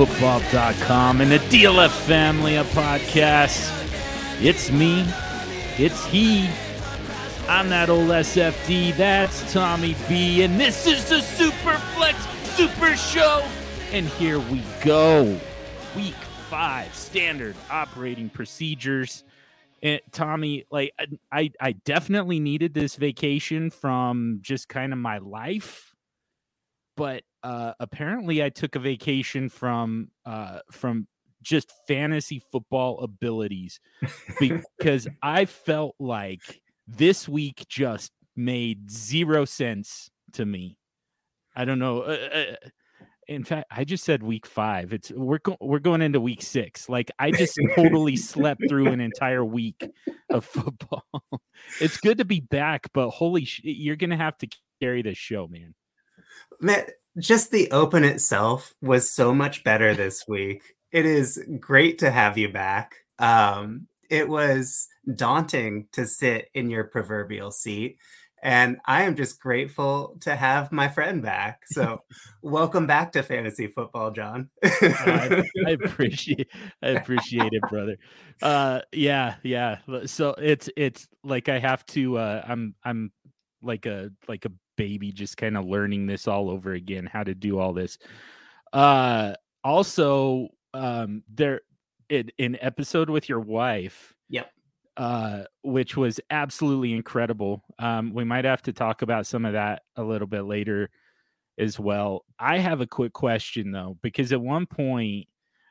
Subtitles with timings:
[0.00, 3.70] elitefootball.com, and the DLF family of podcasts.
[4.42, 5.04] It's me,
[5.78, 6.48] it's he.
[7.48, 12.14] I'm that old SFD, that's Tommy B, and this is the Superflex
[12.56, 13.44] Super Show.
[13.92, 15.38] And here we go.
[15.94, 16.14] Week
[16.48, 19.24] five, standard operating procedures.
[19.82, 20.94] And Tommy, like
[21.32, 25.94] I, I definitely needed this vacation from just kind of my life,
[26.96, 31.06] but uh, apparently I took a vacation from uh, from
[31.42, 33.80] just fantasy football abilities
[34.38, 40.76] because I felt like this week just made zero sense to me.
[41.56, 42.02] I don't know.
[42.02, 42.68] Uh, uh,
[43.26, 44.92] in fact, I just said week five.
[44.92, 46.88] It's we're go- we're going into week six.
[46.88, 49.88] Like I just totally slept through an entire week
[50.30, 51.04] of football.
[51.80, 54.48] it's good to be back, but holy, sh- you're gonna have to
[54.82, 55.74] carry this show, man.
[56.60, 56.86] Man,
[57.18, 60.62] just the open itself was so much better this week.
[60.92, 62.94] It is great to have you back.
[63.18, 67.98] Um, it was daunting to sit in your proverbial seat.
[68.42, 71.62] And I am just grateful to have my friend back.
[71.72, 72.04] So,
[72.40, 74.48] welcome back to fantasy football, John.
[74.64, 76.48] I, I, appreciate,
[76.82, 77.98] I appreciate it, brother.
[78.40, 79.78] Uh, yeah, yeah.
[80.06, 82.16] So it's it's like I have to.
[82.16, 83.12] Uh, I'm I'm
[83.60, 87.34] like a like a baby just kind of learning this all over again how to
[87.34, 87.98] do all this
[88.72, 91.60] uh also um there
[92.08, 94.50] in an episode with your wife yep
[94.96, 99.82] uh which was absolutely incredible um we might have to talk about some of that
[99.96, 100.88] a little bit later
[101.58, 105.26] as well i have a quick question though because at one point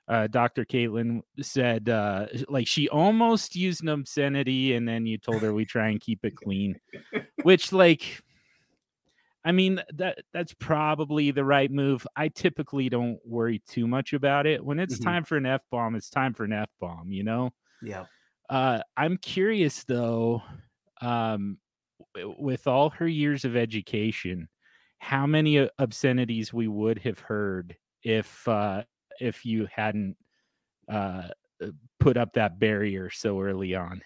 [0.08, 0.66] uh, Dr.
[0.66, 5.66] Caitlin said, uh, like she almost used an obscenity, and then you told her we
[5.66, 6.80] try and keep it clean,
[7.44, 8.24] which, like,
[9.46, 12.06] I mean that that's probably the right move.
[12.16, 14.64] I typically don't worry too much about it.
[14.64, 15.10] When it's mm-hmm.
[15.10, 17.52] time for an F bomb, it's time for an F bomb, you know?
[17.82, 18.06] Yeah.
[18.50, 20.42] Uh, I'm curious though,
[21.02, 21.58] um,
[22.38, 24.50] with all her years of education,
[24.98, 28.84] how many obscenities we would have heard if uh,
[29.22, 30.18] if you hadn't
[30.92, 31.30] uh,
[32.00, 34.02] put up that barrier so early on.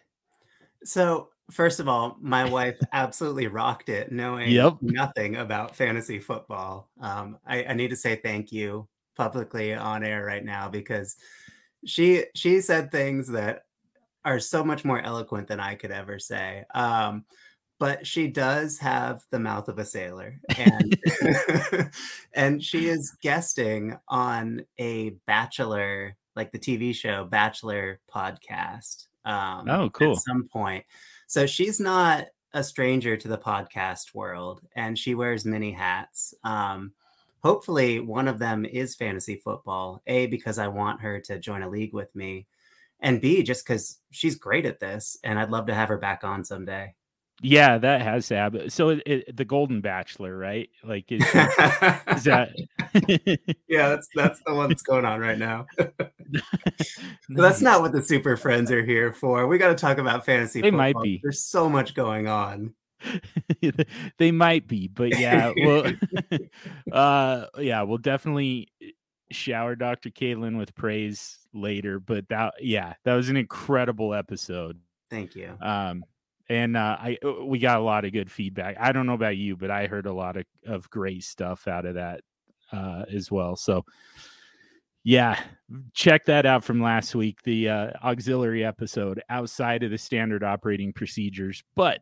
[0.83, 4.77] So First of all, my wife absolutely rocked it, knowing yep.
[4.81, 6.89] nothing about fantasy football.
[6.99, 11.15] Um, I, I need to say thank you publicly on air right now because
[11.85, 13.63] she she said things that
[14.25, 16.63] are so much more eloquent than I could ever say.
[16.73, 17.25] Um,
[17.79, 20.97] but she does have the mouth of a sailor, and
[22.33, 29.07] and she is guesting on a Bachelor, like the TV show Bachelor podcast.
[29.25, 30.13] Um, oh, cool!
[30.13, 30.85] At some point,
[31.33, 36.35] so she's not a stranger to the podcast world and she wears many hats.
[36.43, 36.93] Um,
[37.41, 40.03] hopefully, one of them is fantasy football.
[40.05, 42.45] A, because I want her to join a league with me,
[42.99, 46.23] and B, just because she's great at this and I'd love to have her back
[46.23, 46.93] on someday.
[47.43, 48.69] Yeah, that has to happen.
[48.69, 50.69] So it, it, the Golden Bachelor, right?
[50.83, 52.51] Like, is, is that?
[53.67, 55.65] yeah, that's that's the one that's going on right now.
[55.77, 56.11] but
[57.29, 59.45] that's not what the Super Friends are here for.
[59.47, 60.61] We got to talk about fantasy.
[60.61, 60.79] They football.
[60.79, 61.19] might be.
[61.21, 62.73] There's so much going on.
[64.17, 65.91] they might be, but yeah, well,
[66.91, 68.69] uh, yeah, we'll definitely
[69.31, 70.09] shower Dr.
[70.09, 71.99] Caitlin with praise later.
[71.99, 74.79] But that, yeah, that was an incredible episode.
[75.09, 75.57] Thank you.
[75.61, 76.03] Um,
[76.53, 78.77] and uh, I uh, we got a lot of good feedback.
[78.79, 81.85] I don't know about you, but I heard a lot of, of great stuff out
[81.85, 82.21] of that
[82.71, 83.55] uh, as well.
[83.55, 83.85] So
[85.03, 85.41] yeah,
[85.93, 90.93] check that out from last week, the uh, auxiliary episode outside of the standard operating
[90.93, 91.63] procedures.
[91.75, 92.01] But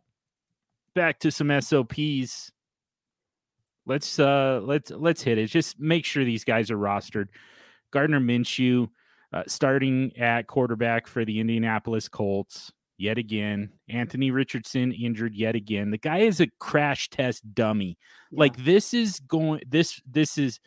[0.94, 2.52] back to some SOPs.
[3.86, 5.48] Let's uh let's let's hit it.
[5.48, 7.30] Just make sure these guys are rostered.
[7.90, 8.90] Gardner Minshew
[9.32, 13.72] uh, starting at quarterback for the Indianapolis Colts yet again.
[13.90, 15.92] Anthony Richardson injured yet again.
[15.92, 17.98] The guy is a crash test dummy.
[18.32, 18.40] Yeah.
[18.40, 20.60] Like this is going this this is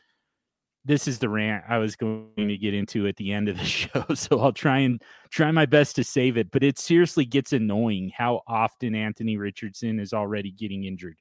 [0.84, 3.64] this is the rant I was going to get into at the end of the
[3.64, 4.04] show.
[4.14, 5.00] So I'll try and
[5.30, 9.98] try my best to save it, but it seriously gets annoying how often Anthony Richardson
[9.98, 11.16] is already getting injured.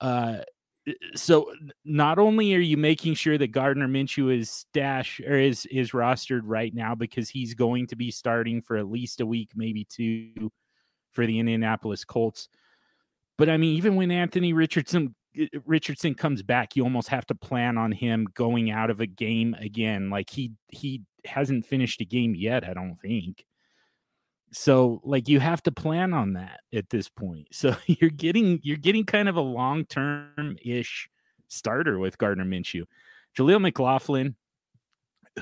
[0.00, 0.38] Uh
[0.88, 1.52] Uh, so
[1.84, 6.42] not only are you making sure that Gardner Minshew is stash or is is rostered
[6.44, 10.50] right now because he's going to be starting for at least a week, maybe two,
[11.12, 12.48] for the Indianapolis Colts.
[13.38, 17.34] But I mean, even when Anthony Richardson uh, Richardson comes back, you almost have to
[17.34, 20.10] plan on him going out of a game again.
[20.10, 23.44] Like he he hasn't finished a game yet, I don't think.
[24.58, 27.48] So like you have to plan on that at this point.
[27.52, 31.10] So you're getting you're getting kind of a long-term ish
[31.48, 32.84] starter with Gardner Minshew.
[33.36, 34.34] Jaleel McLaughlin,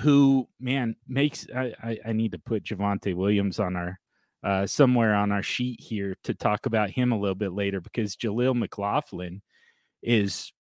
[0.01, 4.01] who man makes I, I, I need to put Javonte Williams on our
[4.43, 8.17] uh, somewhere on our sheet here to talk about him a little bit later because
[8.17, 9.43] Jaleel McLaughlin
[10.03, 10.53] is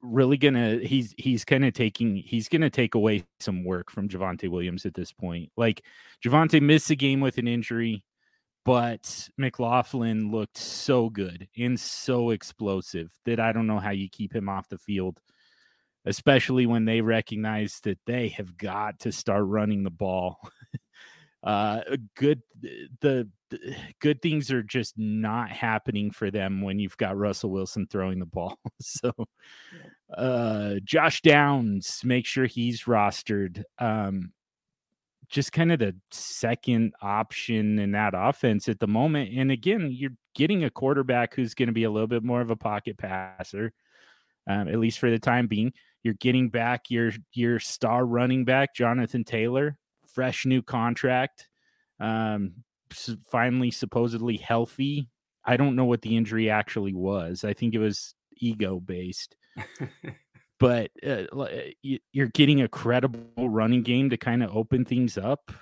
[0.00, 4.48] really gonna he's he's kind of taking he's gonna take away some work from Javonte
[4.48, 5.50] Williams at this point.
[5.56, 5.82] Like
[6.24, 8.04] Javonte missed a game with an injury,
[8.64, 14.34] but McLaughlin looked so good and so explosive that I don't know how you keep
[14.34, 15.20] him off the field,
[16.04, 20.38] especially when they recognize that they have got to start running the ball.
[21.42, 21.80] uh
[22.14, 22.40] good
[23.00, 23.28] the,
[24.00, 28.26] good things are just not happening for them when you've got Russell Wilson throwing the
[28.26, 28.58] ball.
[28.80, 29.12] so
[30.16, 33.64] uh Josh Downs, make sure he's rostered.
[33.78, 34.32] Um
[35.32, 39.30] just kind of the second option in that offense at the moment.
[39.34, 42.50] And again, you're getting a quarterback who's going to be a little bit more of
[42.50, 43.72] a pocket passer,
[44.46, 45.72] um, at least for the time being.
[46.02, 51.48] You're getting back your your star running back, Jonathan Taylor, fresh new contract.
[51.98, 52.64] Um,
[53.30, 55.08] finally, supposedly healthy.
[55.44, 57.44] I don't know what the injury actually was.
[57.44, 59.36] I think it was ego based.
[60.60, 61.48] but uh, uh
[61.82, 65.52] you're getting a credible running game to kind of open things up.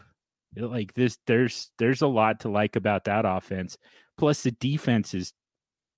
[0.56, 3.78] Like this, there's there's a lot to like about that offense.
[4.18, 5.32] Plus, the defense is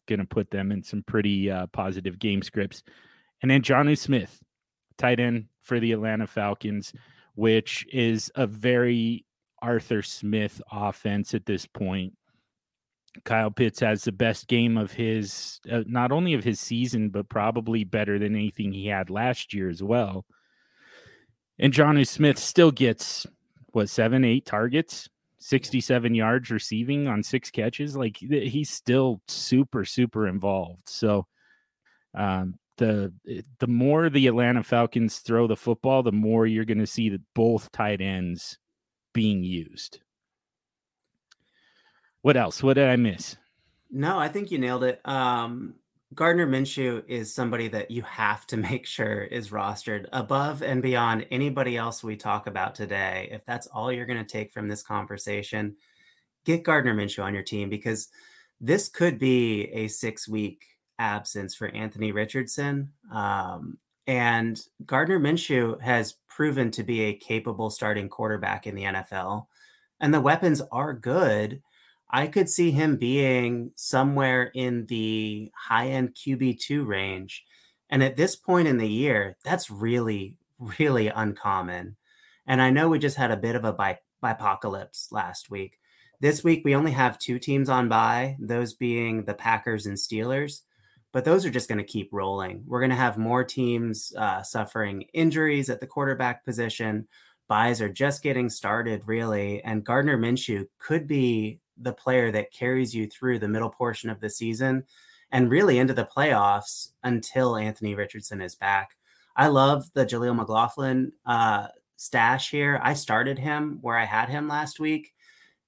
[0.06, 2.82] going to put them in some pretty uh, positive game scripts.
[3.40, 4.40] And then Jonnu Smith,
[4.98, 6.92] tight end for the Atlanta Falcons
[7.34, 9.24] which is a very
[9.62, 12.14] Arthur Smith offense at this point.
[13.24, 17.28] Kyle Pitts has the best game of his, uh, not only of his season, but
[17.28, 20.24] probably better than anything he had last year as well.
[21.58, 23.26] And Jonnu Smith still gets
[23.72, 27.94] what seven, eight targets, 67 yards receiving on six catches.
[27.94, 30.88] Like he's still super, super involved.
[30.88, 31.26] So
[32.14, 33.12] um, the
[33.58, 37.20] the more the Atlanta Falcons throw the football, the more you're going to see that
[37.34, 38.58] both tight ends
[39.12, 40.00] being used.
[42.22, 42.62] What else?
[42.62, 43.36] What did I miss?
[43.90, 45.00] No, I think you nailed it.
[45.06, 45.74] Um,
[46.14, 51.26] Gardner Minshew is somebody that you have to make sure is rostered above and beyond
[51.30, 53.28] anybody else we talk about today.
[53.32, 55.76] If that's all you're going to take from this conversation,
[56.44, 58.08] get Gardner Minshew on your team because
[58.60, 60.64] this could be a six week
[60.98, 62.92] absence for Anthony Richardson.
[63.12, 69.46] Um, and Gardner Minshew has proven to be a capable starting quarterback in the NFL.
[70.00, 71.62] And the weapons are good.
[72.10, 77.44] I could see him being somewhere in the high end QB2 range.
[77.88, 81.96] And at this point in the year, that's really, really uncommon.
[82.46, 85.78] And I know we just had a bit of a bi- bipocalypse last week.
[86.20, 90.62] This week, we only have two teams on bye, those being the Packers and Steelers
[91.12, 92.64] but those are just going to keep rolling.
[92.66, 97.06] We're going to have more teams uh, suffering injuries at the quarterback position.
[97.48, 99.62] Byes are just getting started, really.
[99.62, 104.20] And Gardner Minshew could be the player that carries you through the middle portion of
[104.20, 104.84] the season
[105.30, 108.96] and really into the playoffs until Anthony Richardson is back.
[109.36, 112.80] I love the Jaleel McLaughlin uh, stash here.
[112.82, 115.12] I started him where I had him last week,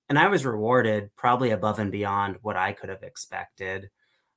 [0.09, 3.91] and I was rewarded probably above and beyond what I could have expected.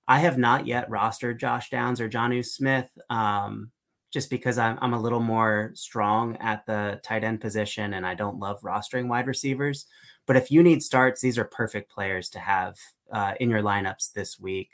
[0.07, 3.71] I have not yet rostered Josh Downs or Jonnu Smith um,
[4.11, 8.13] just because I'm, I'm a little more strong at the tight end position and I
[8.13, 9.85] don't love rostering wide receivers.
[10.25, 12.77] But if you need starts, these are perfect players to have
[13.11, 14.69] uh, in your lineups this week.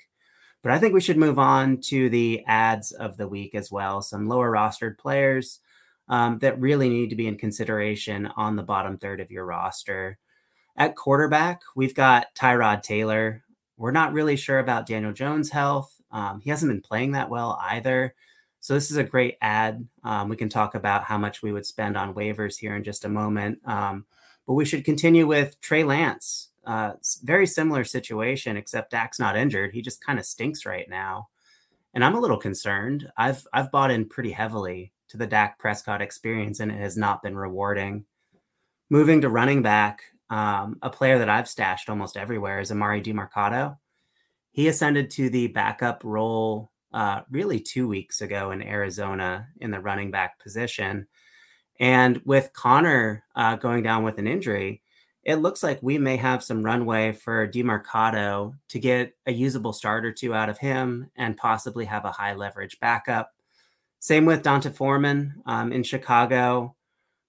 [0.61, 4.01] But I think we should move on to the adds of the week as well.
[4.01, 5.59] Some lower rostered players
[6.07, 10.17] um, that really need to be in consideration on the bottom third of your roster.
[10.77, 13.43] At quarterback, we've got Tyrod Taylor.
[13.77, 15.93] We're not really sure about Daniel Jones' health.
[16.11, 18.13] Um, he hasn't been playing that well either.
[18.59, 19.85] So this is a great add.
[20.03, 23.03] Um, we can talk about how much we would spend on waivers here in just
[23.03, 23.59] a moment.
[23.65, 24.05] Um,
[24.47, 26.49] but we should continue with Trey Lance.
[26.65, 29.73] Uh, very similar situation, except Dak's not injured.
[29.73, 31.27] He just kind of stinks right now,
[31.93, 33.11] and I'm a little concerned.
[33.17, 37.21] I've I've bought in pretty heavily to the Dak Prescott experience, and it has not
[37.21, 38.05] been rewarding.
[38.89, 43.77] Moving to running back, um, a player that I've stashed almost everywhere is Emari Demercado.
[44.51, 49.79] He ascended to the backup role uh, really two weeks ago in Arizona in the
[49.79, 51.07] running back position.
[51.79, 54.83] And with Conner uh, going down with an injury,
[55.23, 60.05] it looks like we may have some runway for Demercado to get a usable start
[60.05, 63.31] or two out of him and possibly have a high leverage backup.
[63.99, 66.75] Same with D'Onta Foreman um, in Chicago.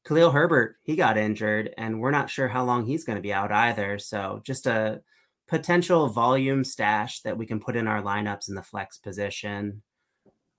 [0.06, 3.32] Khalil Herbert, he got injured, and we're not sure how long he's going to be
[3.32, 3.98] out either.
[3.98, 5.00] So just a
[5.48, 9.82] potential volume stash that we can put in our lineups in the flex position.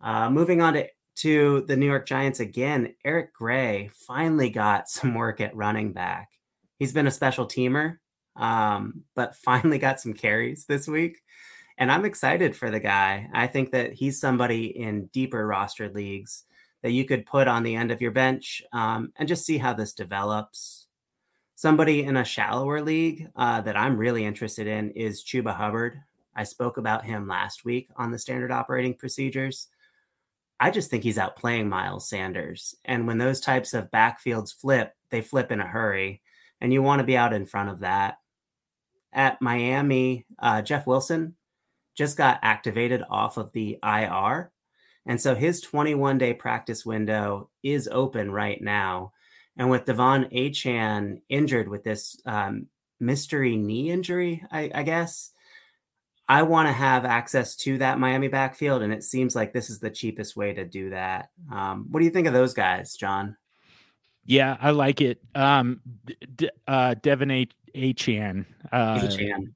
[0.02, 0.88] Uh, moving on to
[1.18, 6.30] to the New York Giants again, Eric Gray finally got some work at running back.
[6.78, 7.98] He's been a special teamer,
[8.36, 11.18] um, but finally got some carries this week.
[11.78, 13.30] And I'm excited for the guy.
[13.34, 16.44] I think that he's somebody in deeper roster leagues
[16.86, 19.74] that you could put on the end of your bench um, and just see how
[19.74, 20.86] this develops.
[21.56, 26.00] Somebody in a shallower league uh, that I'm really interested in is Chuba Hubbard.
[26.36, 29.68] I spoke about him last week on the standard operating procedures.
[30.60, 32.76] I just think he's outplaying Miles Sanders.
[32.86, 36.22] And when those types of backfields flip, they flip in a hurry.
[36.62, 38.20] And you want to be out in front of that.
[39.12, 41.36] At Miami, uh, Jeff Wilson
[41.96, 44.52] just got activated off of the IR.
[45.06, 49.14] And so his 21 day practice window is open right now.
[49.58, 52.68] And with De'Von Achane injured with this um,
[53.00, 55.32] mystery knee injury, I, I guess,
[56.28, 58.82] I want to have access to that Miami backfield.
[58.82, 61.30] And it seems like this is the cheapest way to do that.
[61.52, 63.38] Um, what do you think of those guys, John?
[64.26, 65.22] Yeah, I like it.
[65.36, 65.82] Um,
[66.36, 67.48] D- uh, Devin A.
[67.76, 68.46] Achane.
[68.72, 69.54] Uh, Achane.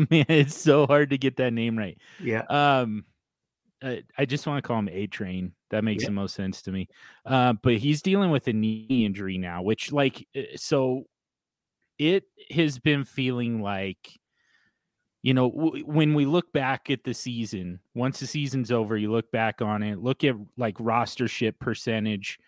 [0.10, 1.98] man, it's so hard to get that name right.
[2.20, 2.42] Yeah.
[2.48, 3.04] Um,
[3.82, 5.52] I, I just want to call him A Train.
[5.70, 6.08] That makes yeah.
[6.08, 6.88] the most sense to me.
[7.24, 11.04] Uh, but he's dealing with a knee injury now, which, like, uh, so
[11.98, 14.18] it has been feeling like,
[15.22, 19.10] you know, w- when we look back at the season, once the season's over, you
[19.10, 22.38] look back on it, look at like rostership percentage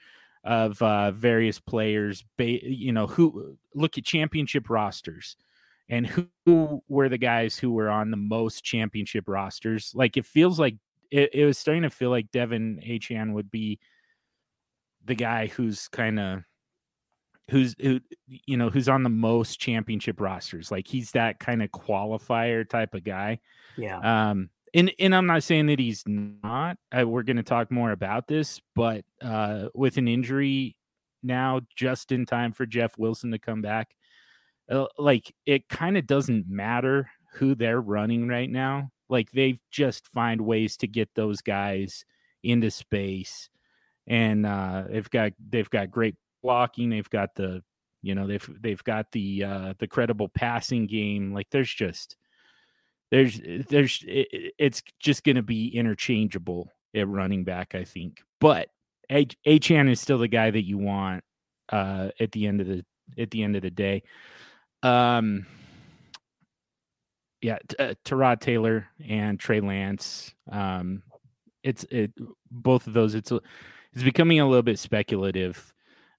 [0.43, 5.37] of uh, various players, ba- you know, who look at championship rosters
[5.89, 9.93] and who, who were the guys who were on the most championship rosters.
[9.95, 10.77] Like, it feels like
[11.15, 13.79] it, it was starting to feel like Devin Achane would be
[15.05, 16.43] the guy who's kind of
[17.51, 20.73] who's who you know who's on the most championship rosters.
[20.73, 23.39] Like he's that kind of qualifier type of guy.
[23.77, 24.31] Yeah.
[24.31, 27.93] Um and and i'm not saying that he's not uh, we're going to talk more
[27.93, 30.77] about this but uh with an injury
[31.23, 33.95] now just in time for jeff wilson to come back
[34.69, 40.09] uh, like it kind of doesn't matter who they're running right now like they just
[40.09, 42.05] find ways to get those guys
[42.43, 43.49] into space,
[44.09, 46.91] and uh, they've got they've got great blocking.
[46.91, 47.63] They've got the
[48.03, 51.33] you know they've they've got the uh, the credible passing game.
[51.33, 52.17] Like there's just
[53.13, 58.21] there's there's it, it's just going to be interchangeable at running back, I think.
[58.41, 58.69] But
[59.09, 61.23] Achane is still the guy that you want
[61.69, 62.85] uh, at the end of the
[63.17, 64.03] at the end of the day.
[64.83, 65.47] Um,
[67.45, 70.35] yeah, uh, Tyrod Taylor and Trey Lance.
[70.51, 71.03] Um,
[71.63, 72.11] it's it
[72.51, 73.15] both of those.
[73.15, 73.31] It's
[73.93, 75.75] it's becoming a little bit speculative.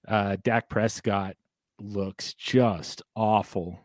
[0.06, 1.34] Uh, Dak Prescott
[1.80, 3.80] looks just awful,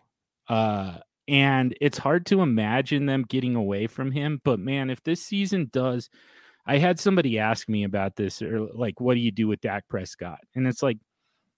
[0.50, 4.39] uh, and it's hard to imagine them getting away from him.
[4.43, 6.12] But man, if this season does,
[6.67, 9.88] I had somebody ask me about this, or like, what do you do with Dak
[9.88, 10.41] Prescott?
[10.53, 11.00] And it's like,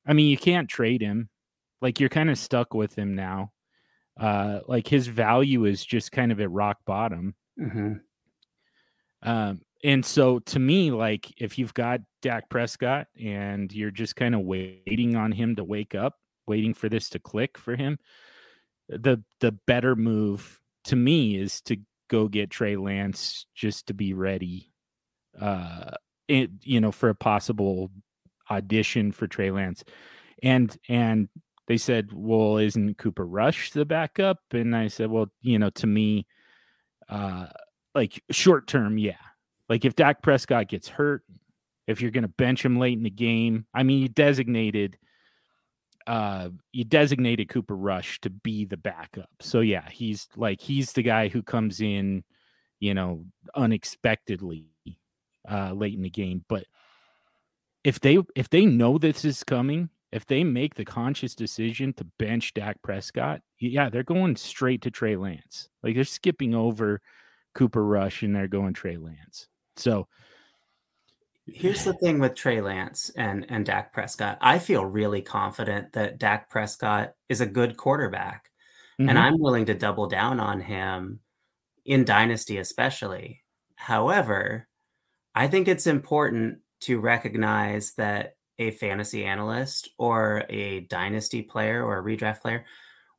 [0.07, 1.27] I mean, you can't trade him.
[1.81, 3.52] Like you're kind of stuck with him now
[4.19, 7.35] uh, like his value is just kind of at rock bottom.
[7.59, 7.93] Mm-hmm.
[9.23, 14.35] Um, and so to me, like if you've got Dak Prescott and you're just kind
[14.35, 16.15] of waiting on him to wake up,
[16.47, 17.97] waiting for this to click for him,
[18.89, 21.77] the the better move to me is to
[22.09, 24.71] go get Trey Lance just to be ready.
[25.39, 25.91] Uh,
[26.27, 27.91] it, you know, for a possible
[28.49, 29.83] audition for Trey Lance,
[30.41, 31.27] and and
[31.67, 35.87] they said, "Well, isn't Cooper Rush the backup?" And I said, "Well, you know, to
[35.87, 36.27] me,
[37.09, 37.47] uh,
[37.95, 39.15] like short term, yeah.
[39.69, 41.23] Like if Dak Prescott gets hurt,
[41.87, 44.97] if you're going to bench him late in the game, I mean, you designated,
[46.07, 49.29] uh, you designated Cooper Rush to be the backup.
[49.39, 52.23] So yeah, he's like he's the guy who comes in,
[52.79, 54.67] you know, unexpectedly,
[55.49, 56.43] uh, late in the game.
[56.47, 56.65] But
[57.83, 62.05] if they if they know this is coming if they make the conscious decision to
[62.19, 65.69] bench Dak Prescott, yeah, they're going straight to Trey Lance.
[65.81, 67.01] Like they're skipping over
[67.55, 69.47] Cooper Rush and they're going Trey Lance.
[69.75, 70.07] So
[71.47, 74.37] here's the thing with Trey Lance and and Dak Prescott.
[74.39, 78.51] I feel really confident that Dak Prescott is a good quarterback.
[78.99, 79.09] Mm-hmm.
[79.09, 81.21] And I'm willing to double down on him
[81.85, 83.41] in dynasty especially.
[83.75, 84.67] However,
[85.33, 91.99] I think it's important to recognize that a fantasy analyst or a dynasty player or
[91.99, 92.65] a redraft player,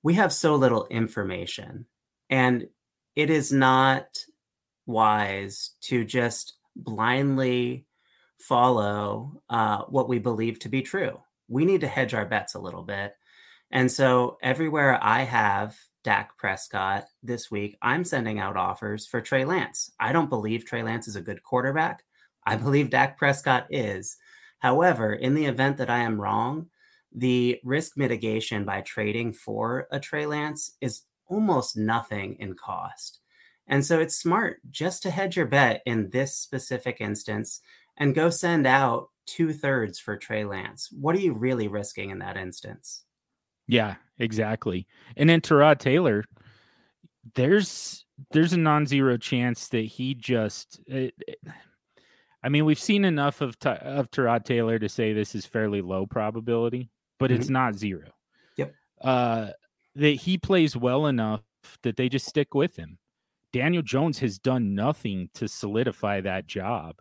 [0.02, 1.86] we have so little information.
[2.30, 2.68] And
[3.16, 4.06] it is not
[4.86, 7.86] wise to just blindly
[8.38, 11.20] follow uh, what we believe to be true.
[11.48, 13.14] We need to hedge our bets a little bit.
[13.70, 19.44] And so everywhere I have Dak Prescott this week, I'm sending out offers for Trey
[19.44, 19.90] Lance.
[19.98, 22.04] I don't believe Trey Lance is a good quarterback.
[22.46, 24.16] I believe Dak Prescott is.
[24.64, 26.68] However, in the event that I am wrong,
[27.14, 33.20] the risk mitigation by trading for a Trey Lance is almost nothing in cost.
[33.66, 37.60] And so it's smart just to hedge your bet in this specific instance
[37.98, 40.88] and go send out two thirds for Trey Lance.
[40.90, 43.04] What are you really risking in that instance?
[43.66, 44.86] Yeah, exactly.
[45.14, 46.24] And then Tyrod Taylor,
[47.34, 50.80] there's there's a non-zero chance that he just.
[50.86, 51.38] It, it,
[52.44, 56.06] I mean, we've seen enough of of Tyrod Taylor to say this is fairly low
[56.06, 57.40] probability, but mm-hmm.
[57.40, 58.10] it's not zero.
[58.56, 58.74] Yep.
[59.00, 59.50] Uh,
[59.96, 61.42] that he plays well enough
[61.82, 62.98] that they just stick with him.
[63.52, 66.96] Daniel Jones has done nothing to solidify that job.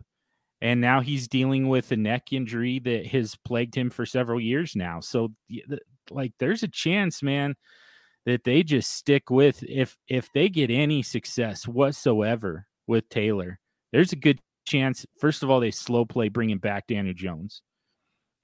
[0.62, 4.74] And now he's dealing with a neck injury that has plagued him for several years
[4.74, 5.00] now.
[5.00, 5.32] So
[6.10, 7.54] like there's a chance, man,
[8.24, 13.58] that they just stick with if if they get any success whatsoever with Taylor.
[13.92, 17.62] There's a good chance first of all they slow play bringing back Daniel Jones.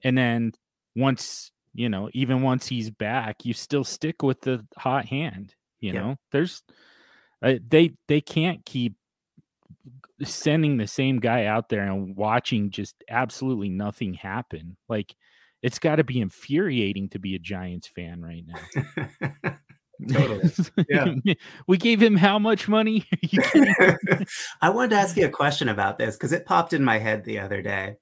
[0.03, 0.53] And then
[0.95, 5.93] once, you know, even once he's back, you still stick with the hot hand, you
[5.93, 5.99] yeah.
[5.99, 6.15] know.
[6.31, 6.63] There's
[7.41, 8.95] uh, they they can't keep
[10.23, 14.77] sending the same guy out there and watching just absolutely nothing happen.
[14.89, 15.15] Like
[15.61, 19.53] it's got to be infuriating to be a Giants fan right now.
[20.09, 20.51] totally.
[20.89, 21.33] Yeah.
[21.67, 23.05] we gave him how much money?
[24.61, 27.23] I wanted to ask you a question about this because it popped in my head
[27.23, 27.97] the other day.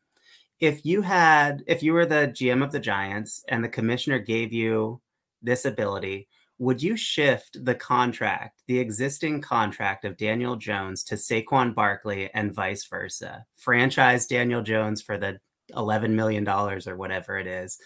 [0.60, 4.52] If you had, if you were the GM of the Giants and the commissioner gave
[4.52, 5.02] you
[5.42, 6.28] this ability,
[6.58, 12.54] would you shift the contract, the existing contract of Daniel Jones to Saquon Barkley and
[12.54, 13.46] vice versa?
[13.56, 15.40] Franchise Daniel Jones for the
[15.74, 17.80] $11 million or whatever it is,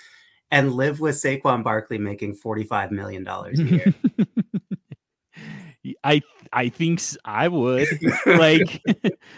[0.53, 3.93] and live with Saquon Barkley making $45 million a year.
[6.03, 6.21] I
[6.53, 7.87] I think I would
[8.25, 8.81] like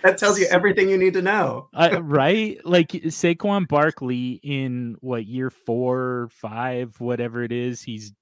[0.04, 2.64] that tells you everything you need to know, uh, right?
[2.64, 8.14] Like Saquon Barkley in what year four, five, whatever it is, he's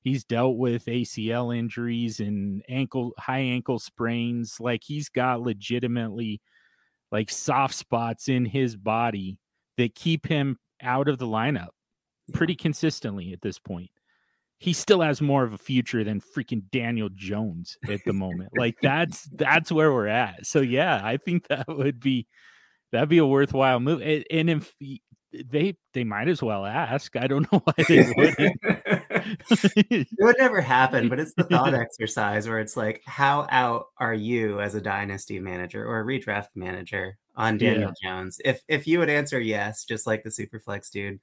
[0.00, 4.56] he's dealt with ACL injuries and ankle high ankle sprains.
[4.58, 6.40] Like he's got legitimately
[7.12, 9.38] like soft spots in his body
[9.76, 11.68] that keep him out of the lineup
[12.32, 13.90] pretty consistently at this point.
[14.58, 18.50] He still has more of a future than freaking Daniel Jones at the moment.
[18.56, 20.46] like that's that's where we're at.
[20.46, 22.26] So yeah, I think that would be
[22.90, 24.02] that'd be a worthwhile move.
[24.02, 24.74] And, and if
[25.32, 27.14] they they might as well ask.
[27.16, 28.60] I don't know why they wouldn't.
[29.90, 34.14] it would never happen, but it's the thought exercise where it's like, how out are
[34.14, 38.10] you as a dynasty manager or a redraft manager on Daniel yeah.
[38.10, 38.40] Jones.
[38.44, 41.20] If if you would answer yes, just like the Superflex dude,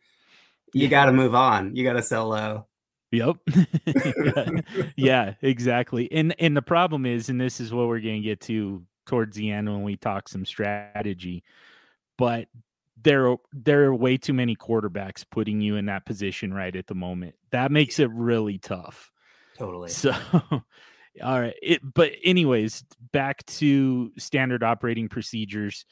[0.73, 0.87] you yeah.
[0.87, 1.75] got to move on.
[1.75, 2.65] You got to sell low.
[3.11, 3.37] Yep.
[3.85, 4.61] yeah.
[4.95, 6.11] yeah, exactly.
[6.11, 9.37] And and the problem is, and this is what we're going to get to towards
[9.37, 11.43] the end when we talk some strategy,
[12.17, 12.47] but
[13.01, 16.95] there there are way too many quarterbacks putting you in that position right at the
[16.95, 17.35] moment.
[17.51, 19.11] That makes it really tough.
[19.57, 19.89] Totally.
[19.89, 20.13] So
[21.23, 21.55] all right.
[21.61, 25.85] It, but anyways, back to standard operating procedures.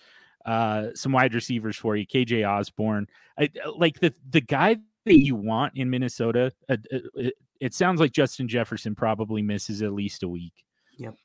[0.46, 2.06] Uh, some wide receivers for you.
[2.06, 3.08] KJ Osborn,
[3.40, 6.52] I, like the the guy that you want in Minnesota.
[6.68, 10.54] Uh, uh, it, it sounds like Justin Jefferson probably misses at least a week.
[10.98, 11.16] Yep.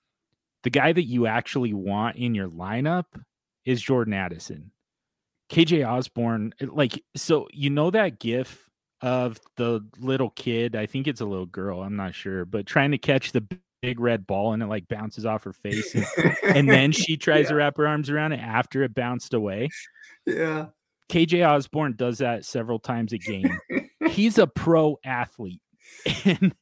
[0.62, 3.07] The guy that you actually want in your lineup
[3.64, 4.70] is Jordan Addison.
[5.50, 8.68] KJ Osborn, like so you know that gif
[9.00, 12.90] of the little kid, I think it's a little girl, I'm not sure, but trying
[12.90, 13.46] to catch the
[13.81, 16.07] big red ball and it like bounces off her face and,
[16.43, 17.51] and then she tries yeah.
[17.51, 19.69] to wrap her arms around it after it bounced away.
[20.27, 20.67] Yeah.
[21.11, 23.59] KJ Osborn does that several times a game.
[24.11, 25.62] He's a pro athlete.
[26.25, 26.55] And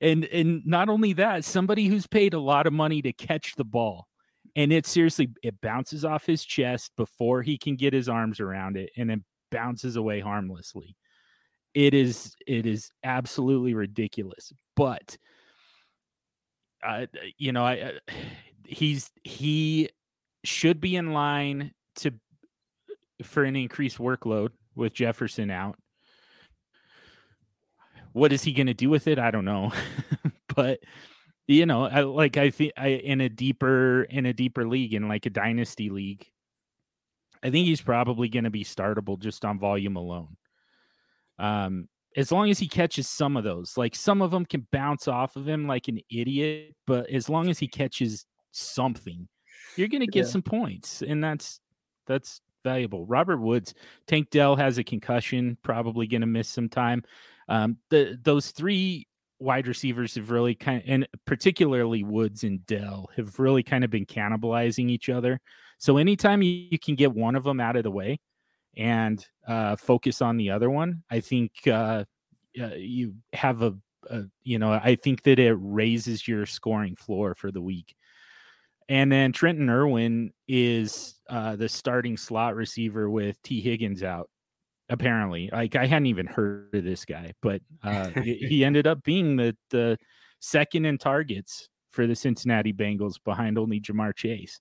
[0.00, 3.64] and and not only that, somebody who's paid a lot of money to catch the
[3.64, 4.08] ball.
[4.56, 8.76] And it seriously it bounces off his chest before he can get his arms around
[8.76, 9.20] it and it
[9.52, 10.96] bounces away harmlessly.
[11.74, 14.52] It is it is absolutely ridiculous.
[14.74, 15.16] But
[17.38, 17.92] you know, I uh,
[18.66, 19.90] he's he
[20.44, 22.12] should be in line to
[23.22, 25.76] for an increased workload with Jefferson out.
[28.12, 29.18] What is he going to do with it?
[29.18, 29.72] I don't know,
[30.54, 30.80] but
[31.46, 35.08] you know, I, like I think I in a deeper in a deeper league in
[35.08, 36.26] like a dynasty league,
[37.42, 40.36] I think he's probably going to be startable just on volume alone.
[41.38, 45.08] Um, as long as he catches some of those, like some of them can bounce
[45.08, 49.28] off of him like an idiot, but as long as he catches something,
[49.76, 50.30] you're going to get yeah.
[50.30, 51.60] some points, and that's
[52.06, 53.06] that's valuable.
[53.06, 53.74] Robert Woods,
[54.06, 57.02] Tank Dell has a concussion, probably going to miss some time.
[57.48, 59.06] Um, the those three
[59.38, 63.90] wide receivers have really kind of, and particularly Woods and Dell have really kind of
[63.90, 65.40] been cannibalizing each other.
[65.78, 68.20] So anytime you, you can get one of them out of the way
[68.76, 72.04] and uh, focus on the other one, I think uh,
[72.54, 73.74] you have a,
[74.08, 77.94] a, you know, I think that it raises your scoring floor for the week.
[78.88, 84.28] And then Trenton Irwin is uh, the starting slot receiver with Tee Higgins out
[84.88, 85.48] apparently.
[85.50, 89.56] Like I hadn't even heard of this guy, but uh, he ended up being the
[89.70, 89.96] the
[90.40, 94.60] second in targets for the Cincinnati Bengals behind only Ja'Marr Chase.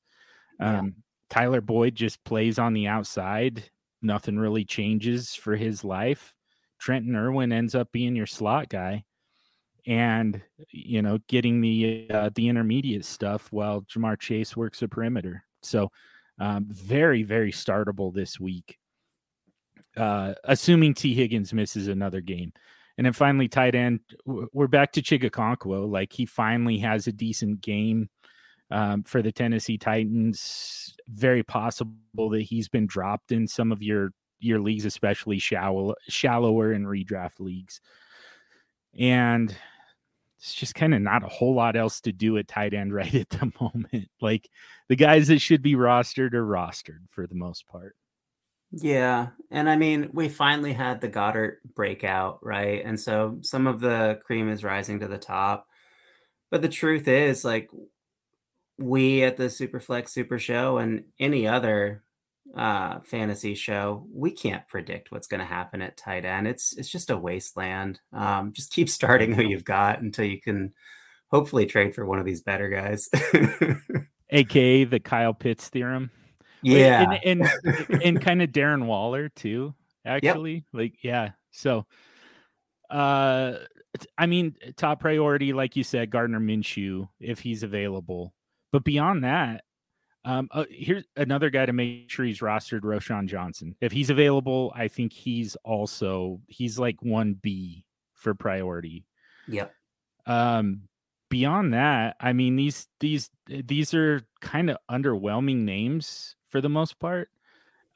[0.60, 0.92] Um, yeah.
[1.30, 3.64] Tyler Boyd just plays on the outside.
[4.02, 6.34] Nothing really changes for his life.
[6.80, 9.04] Trenton Irwin ends up being your slot guy
[9.88, 15.44] and you know getting the uh, the intermediate stuff while Ja'Marr Chase works a perimeter.
[15.64, 15.92] So
[16.40, 18.80] um, very very startable this week
[19.98, 22.54] uh, assuming Tee Higgins misses another game.
[22.98, 25.24] And then finally, tight end, we're back to Chig
[25.90, 28.10] Like he finally has a decent game
[28.72, 30.96] um, for the Tennessee Titans.
[31.08, 36.72] Very possible that he's been dropped in some of your your leagues, especially shallow, shallower
[36.72, 37.80] and redraft leagues.
[38.98, 39.56] And
[40.40, 43.14] it's just kind of not a whole lot else to do at tight end right
[43.14, 44.10] at the moment.
[44.20, 44.50] Like
[44.90, 47.96] the guys that should be rostered are rostered for the most part.
[48.72, 49.28] Yeah.
[49.52, 52.82] And I mean, we finally had the Goedert breakout, right?
[52.84, 55.68] And so some of the cream is rising to the top.
[56.50, 57.70] But the truth is, like,
[58.82, 62.04] we at the Superflex Super Show and any other
[62.56, 66.90] uh fantasy show we can't predict what's going to happen at tight end it's it's
[66.90, 70.74] just a wasteland um just keep starting who you've got until you can
[71.30, 73.08] hopefully trade for one of these better guys
[74.32, 76.12] aka the kyle pitts theorem
[76.62, 79.74] yeah, and and, and kind of Darren Waller too.
[80.06, 80.64] Actually, yep.
[80.74, 81.30] like yeah.
[81.52, 81.86] So,
[82.90, 83.54] uh,
[84.18, 88.34] I mean, top priority, like you said, Gardner Minshew if he's available.
[88.72, 89.64] But beyond that,
[90.24, 93.76] um, uh, here's another guy to make sure he's rostered: Roschon Johnson.
[93.82, 99.06] If he's available, I think he's also he's like one B for priority.
[99.48, 99.74] Yep.
[100.28, 100.84] Um,
[101.30, 107.00] beyond that, I mean these these these are kind of underwhelming names for the most
[107.00, 107.30] part.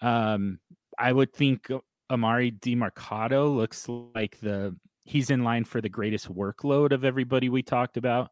[0.01, 0.59] Um,
[0.97, 1.69] I would think
[2.11, 7.61] Emari Demercado looks like the he's in line for the greatest workload of everybody we
[7.61, 8.31] talked about.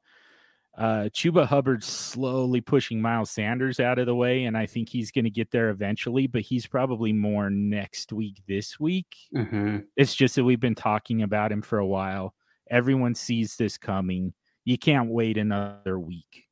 [0.76, 5.12] Uh, Chuba Hubbard's slowly pushing Miles Sanders out of the way, and I think he's
[5.12, 9.16] going to get there eventually, but he's probably more next week, this week.
[9.36, 9.80] Mm-hmm.
[9.96, 12.34] It's just that we've been talking about him for a while.
[12.72, 14.34] Everyone sees this coming.
[14.66, 16.46] You can't wait another week.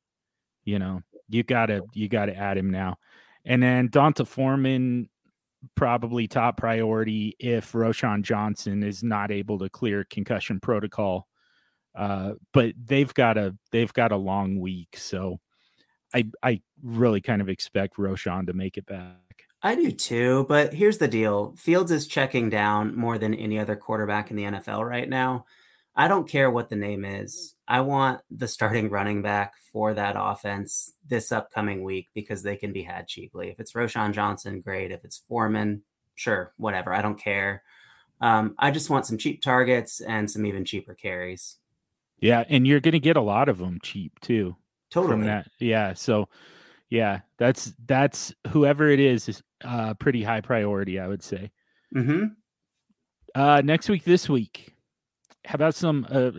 [0.65, 2.97] You know, you gotta you gotta add him now.
[3.45, 5.09] And then D'Onta Foreman,
[5.75, 11.27] probably top priority if Roschon Johnson is not able to clear concussion protocol.
[11.95, 15.39] Uh, but they've got a they've got a long week, so
[16.13, 19.17] I I really kind of expect Roschon to make it back.
[19.63, 23.75] I do too, but here's the deal: Fields is checking down more than any other
[23.75, 25.45] quarterback in the NFL right now.
[25.95, 27.55] I don't care what the name is.
[27.67, 32.71] I want the starting running back for that offense this upcoming week because they can
[32.71, 33.49] be had cheaply.
[33.49, 34.91] If it's Roschon Johnson, great.
[34.91, 35.83] If it's Foreman,
[36.15, 36.93] sure, whatever.
[36.93, 37.63] I don't care.
[38.21, 41.57] Um, I just want some cheap targets and some even cheaper carries.
[42.21, 44.55] Yeah, and you're going to get a lot of them cheap too.
[44.91, 45.25] Totally.
[45.25, 45.93] That, yeah.
[45.93, 46.29] So,
[46.89, 51.51] yeah, that's that's whoever it is is uh, pretty high priority, I would say.
[51.95, 52.25] Mm-hmm.
[53.33, 54.75] Uh, next week, this week,
[55.45, 56.31] how about some uh,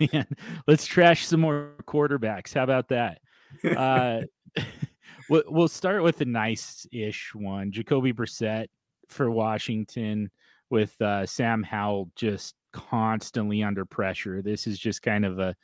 [0.12, 0.26] man?
[0.66, 2.54] Let's trash some more quarterbacks.
[2.54, 3.20] How about that?
[3.64, 4.22] Uh,
[5.28, 7.72] we'll start with a nice-ish one.
[7.72, 8.66] Jacoby Brissett
[9.08, 10.30] for Washington
[10.70, 14.42] with uh, Sam Howell just constantly under pressure.
[14.42, 15.54] This is just kind of a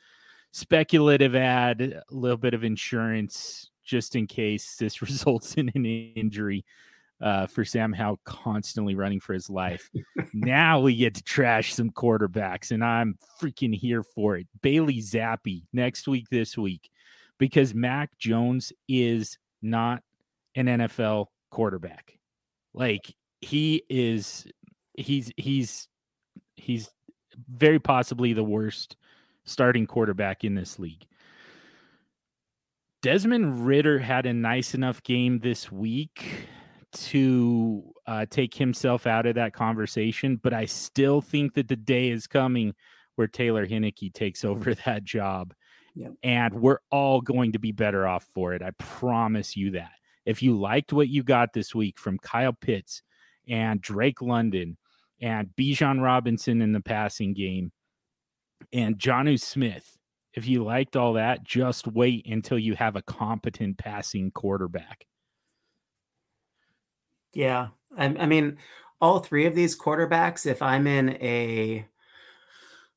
[0.51, 6.63] speculative add, a little bit of insurance just in case this results in an injury
[7.21, 9.89] uh, for Sam Howell constantly running for his life.
[10.33, 14.47] now we get to trash some quarterbacks, and I'm freaking here for it.
[14.61, 16.89] Bailey Zappe next week, this week,
[17.37, 20.01] because Mac Jones is not
[20.55, 22.17] an NFL quarterback.
[22.73, 24.47] Like he is,
[24.93, 25.87] he's he's
[26.55, 26.89] he's
[27.47, 28.95] very possibly the worst
[29.45, 31.05] starting quarterback in this league.
[33.01, 36.47] Desmond Ridder had a nice enough game this week
[36.91, 42.09] to uh, take himself out of that conversation, but I still think that the day
[42.09, 42.73] is coming
[43.15, 45.53] where Taylor Heinicke takes over that job.
[45.95, 46.13] Yep.
[46.23, 48.61] And we're all going to be better off for it.
[48.61, 49.91] I promise you that.
[50.25, 53.01] If you liked what you got this week from Kyle Pitts
[53.47, 54.77] and Drake London
[55.21, 57.71] and Bijan Robinson in the passing game,
[58.71, 59.97] And Jonnu Smith,
[60.33, 65.05] if you liked all that, just wait until you have a competent passing quarterback.
[67.33, 67.69] Yeah.
[67.97, 68.57] I, I mean,
[69.01, 71.87] all three of these quarterbacks, if I'm in a,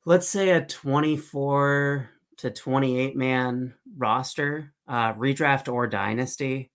[0.05, 6.71] let's say a 24 to 28 man roster, uh, redraft or dynasty,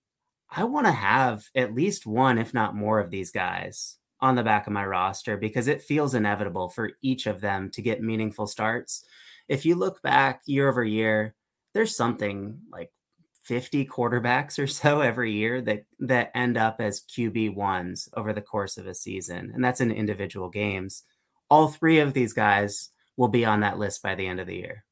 [0.51, 4.43] I want to have at least one, if not more, of these guys on the
[4.43, 8.47] back of my roster because it feels inevitable for each of them to get meaningful
[8.47, 9.05] starts.
[9.49, 11.35] If you look back year over year,
[11.73, 12.91] there's something like
[13.45, 18.43] 50 quarterbacks or so every year that that end up as QB ones over the
[18.43, 21.05] course of a season, and that's in individual games.
[21.51, 24.57] All three of these guys will be on that list by the end of the
[24.57, 24.85] year.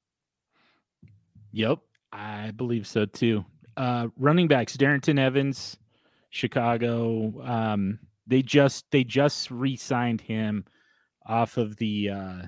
[1.53, 1.81] Yep,
[2.13, 3.45] I believe so too.
[3.77, 5.77] Uh, running backs, Darrynton Evans,
[6.31, 7.43] Chicago.
[7.45, 10.65] Um, they just they just re-signed him
[11.27, 12.43] off of the uh,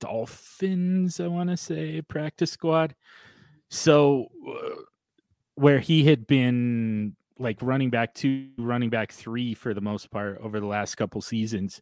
[0.00, 1.20] Dolphins.
[1.20, 2.94] I want to say practice squad.
[3.70, 4.82] So uh,
[5.54, 10.38] where he had been like running back two, running back three for the most part
[10.42, 11.80] over the last couple seasons,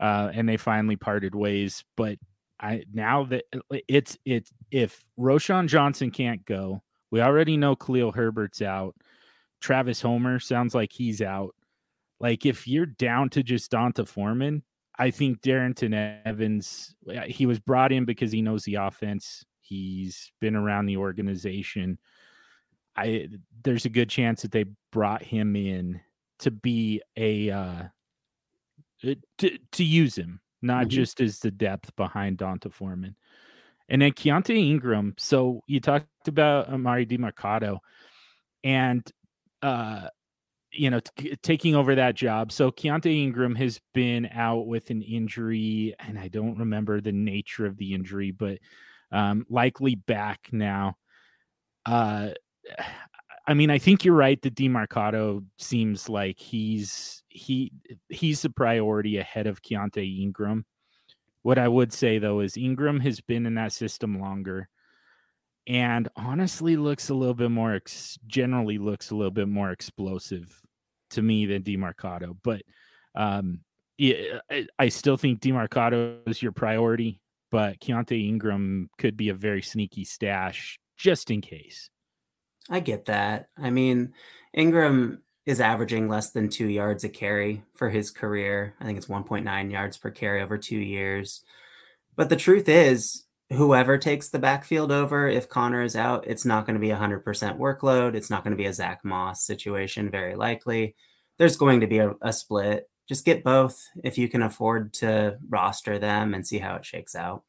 [0.00, 1.84] uh, and they finally parted ways.
[1.96, 2.18] But
[2.60, 3.44] I now that
[3.86, 8.94] it's it's if Roschon Johnson can't go, we already know Khalil Herbert's out.
[9.60, 11.54] Travis Homer sounds like he's out.
[12.20, 14.62] Like if you're down to just D'Onta Foreman,
[14.98, 16.94] I think Darrynton Evans,
[17.26, 19.44] he was brought in because he knows the offense.
[19.60, 21.98] He's been around the organization.
[22.96, 23.28] I
[23.62, 26.00] there's a good chance that they brought him in
[26.40, 27.82] to be a uh
[29.02, 30.88] to, to use him, not mm-hmm.
[30.90, 33.14] just as the depth behind D'Onta Foreman.
[33.88, 35.14] And then Keaontay Ingram.
[35.16, 37.78] So you talked about Emari Demercado
[38.64, 39.08] and
[39.62, 40.08] uh
[40.72, 42.52] you know, t- taking over that job.
[42.52, 47.66] So Keaontay Ingram has been out with an injury, and I don't remember the nature
[47.66, 48.58] of the injury, but
[49.10, 50.96] um, likely back now.
[51.86, 52.30] Uh,
[53.46, 57.72] I mean, I think you're right that Demercado seems like he's he
[58.10, 60.66] he's the priority ahead of Keaontay Ingram.
[61.42, 64.68] What I would say though is Ingram has been in that system longer
[65.68, 70.60] and honestly looks a little bit more ex- generally looks a little bit more explosive
[71.10, 72.36] to me than Demercado.
[72.42, 72.62] But
[73.14, 73.60] um,
[73.98, 79.34] yeah, I, I still think Demercado is your priority, but Keaontay Ingram could be a
[79.34, 81.90] very sneaky stash just in case.
[82.70, 83.48] I get that.
[83.56, 84.14] I mean,
[84.54, 88.74] Ingram is averaging less than two yards a carry for his career.
[88.80, 91.42] I think it's 1.9 yards per carry over two years.
[92.16, 96.66] But the truth is, whoever takes the backfield over, if Conner is out, it's not
[96.66, 97.22] going to be a 100%
[97.58, 98.14] workload.
[98.14, 100.94] It's not going to be a Zach Moss situation, very likely.
[101.38, 102.88] There's going to be a, a split.
[103.08, 107.14] Just get both if you can afford to roster them and see how it shakes
[107.14, 107.42] out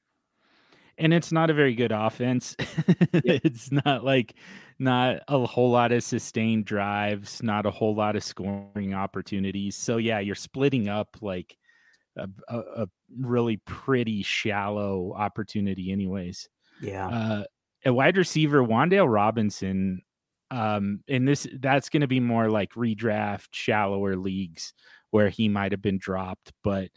[1.00, 2.56] and it's not a very good offense.
[3.14, 4.36] it's not like
[4.78, 9.76] not a whole lot of sustained drives, not a whole lot of scoring opportunities.
[9.76, 11.58] So yeah, you're splitting up like
[12.18, 16.48] a, a, really pretty shallow opportunity, anyways.
[16.82, 17.08] Yeah.
[17.08, 17.44] Uh,
[17.86, 20.02] a wide receiver, Wan'Dale Robinson,
[20.52, 24.74] um, and this that's going to be more like redraft, shallower leagues
[25.12, 26.90] where he might have been dropped, but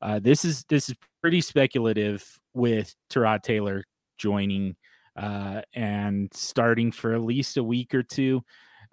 [0.00, 3.84] uh, this is this is pretty speculative with Tyrod Taylor
[4.18, 4.76] joining
[5.16, 8.42] uh, and starting for at least a week or two.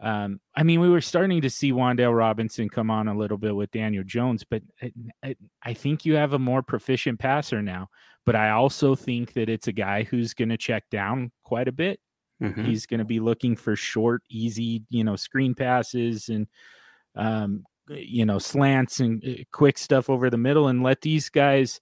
[0.02, 3.56] Um, I mean, we were starting to see Wan'Dale Robinson come on a little bit
[3.56, 4.92] with Daniel Jones, but I,
[5.24, 7.90] I, I think you have a more proficient passer now.
[8.26, 11.74] But I also think that it's a guy who's going to check down quite a
[11.74, 12.00] bit.
[12.42, 12.64] Mm-hmm.
[12.64, 16.48] He's going to be looking for short, easy, you know, screen passes and
[17.16, 21.82] um, you know, slants and uh, quick stuff over the middle and let these guys,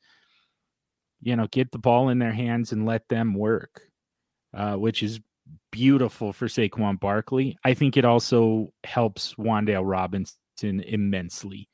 [1.22, 3.82] you know, get the ball in their hands and let them work,
[4.56, 5.20] uh, which is
[5.72, 7.58] beautiful for Saquon Barkley.
[7.64, 11.70] I think it also helps Wan'Dale Robinson immensely.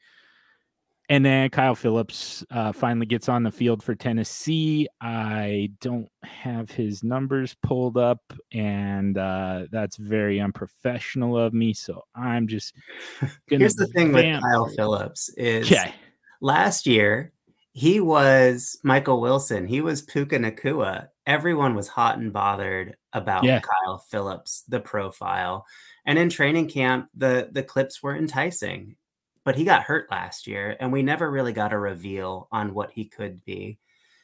[1.10, 4.88] And then Kyle Philips uh, finally gets on the field for Tennessee.
[5.02, 8.22] I don't have his numbers pulled up,
[8.54, 11.74] and uh, that's very unprofessional of me.
[11.74, 12.74] So I'm just
[13.48, 15.94] Here's the thing with Kyle Philips is okay.
[16.40, 17.34] last year
[17.74, 19.66] he was Michael Wilson.
[19.66, 21.10] He was Puka Nacua.
[21.26, 23.62] Everyone was hot and bothered about yeah.
[23.62, 25.66] Kyle Philips, the profile.
[26.06, 28.96] And in training camp, the the clips were enticing
[29.44, 32.92] but he got hurt last year and we never really got a reveal on what
[32.92, 33.78] he could be.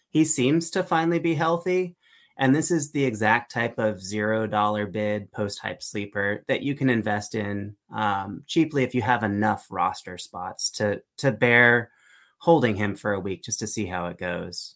[0.09, 1.95] He seems to finally be healthy.
[2.38, 6.73] And this is the exact type of zero dollar bid post hype sleeper that you
[6.73, 11.91] can invest in um, cheaply if you have enough roster spots to to bear
[12.38, 14.75] holding him for a week just to see how it goes.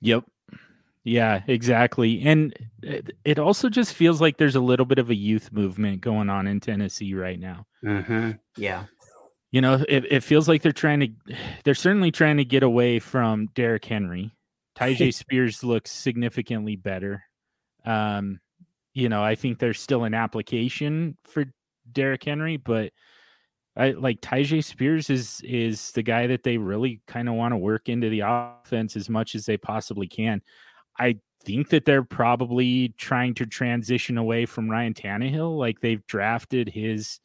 [0.00, 0.24] Yep.
[1.04, 2.22] Yeah, exactly.
[2.22, 6.28] And it, also just feels like there's a little bit of a youth movement going
[6.28, 7.66] on in Tennessee right now.
[7.82, 8.32] Mm-hmm.
[8.56, 8.84] Yeah.
[9.50, 11.34] You know, it, it feels like they're trying to,
[11.64, 14.32] they're certainly trying to get away from Derrick Henry.
[14.76, 17.24] Tyjae Spears looks significantly better.
[17.84, 18.40] Um,
[18.92, 21.46] you know, I think there's still an application for
[21.90, 22.92] Derrick Henry, but
[23.76, 27.56] I like Tyjae Spears is is the guy that they really kind of want to
[27.56, 30.42] work into the offense as much as they possibly can.
[30.98, 35.58] I think that they're probably trying to transition away from Ryan Tannehill.
[35.58, 37.20] Like they've drafted his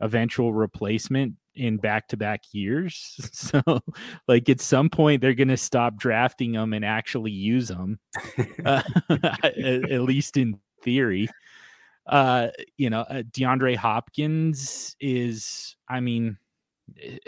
[0.00, 3.18] eventual replacement in back to back years.
[3.32, 3.80] So,
[4.28, 7.98] like at some point, they're going to stop drafting them and actually use them,
[8.64, 11.28] uh, at, at, least in theory.
[12.06, 12.48] Uh,
[12.78, 16.38] you know, uh, DeAndre Hopkins is, I mean,
[17.02, 17.18] eh,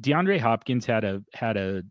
[0.00, 1.82] DeAndre Hopkins had a had a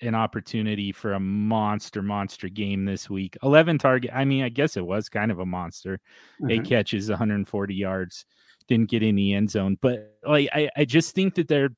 [0.00, 4.76] an opportunity for a monster monster game this week 11 target i mean i guess
[4.76, 5.98] it was kind of a monster
[6.40, 6.50] mm-hmm.
[6.50, 8.26] eight catches 140 yards
[8.68, 11.70] didn't get in the end zone but like i, I just think that they're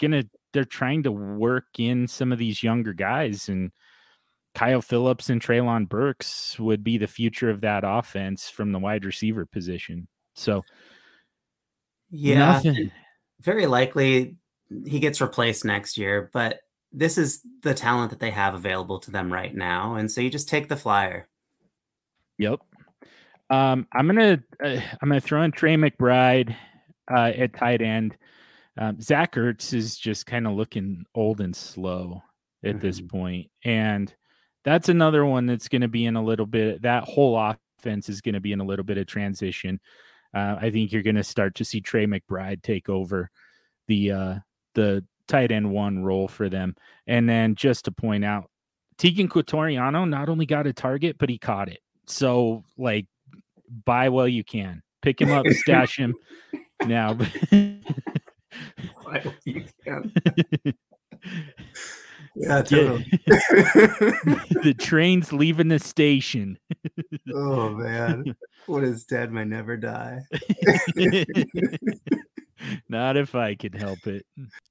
[0.00, 3.70] gonna they're trying to work in some of these younger guys and
[4.54, 9.04] Kyle Philips and treylon burks would be the future of that offense from the wide
[9.04, 10.62] receiver position so
[12.10, 12.90] yeah nothing.
[13.40, 14.36] very likely
[14.86, 16.60] he gets replaced next year but
[16.92, 20.30] this is the talent that they have available to them right now, and so you
[20.30, 21.28] just take the flyer.
[22.38, 22.60] Yep.
[23.50, 26.54] Um, I'm gonna uh, I'm gonna throw in Trey McBride
[27.10, 28.16] uh, at tight end.
[28.78, 32.22] Um, Zach Ertz is just kind of looking old and slow
[32.64, 32.78] at mm-hmm.
[32.78, 34.12] this point, and
[34.64, 36.82] that's another one that's going to be in a little bit.
[36.82, 39.80] That whole offense is going to be in a little bit of transition.
[40.34, 43.30] Uh, I think you're going to start to see Trey McBride take over
[43.88, 44.34] the uh,
[44.74, 46.74] the tight end one role for them.
[47.06, 48.50] And then just to point out,
[48.98, 51.80] Teagan Quitoriano not only got a target, but he caught it.
[52.06, 53.06] So like
[53.84, 54.82] buy while you can.
[55.00, 56.14] Pick him up, stash him
[56.86, 57.18] now.
[59.44, 60.12] you can.
[62.34, 63.04] Yeah, totally.
[63.26, 66.58] the train's leaving the station.
[67.32, 68.34] oh man.
[68.66, 70.22] What is dead may never die.
[72.88, 74.26] Not if I can help it.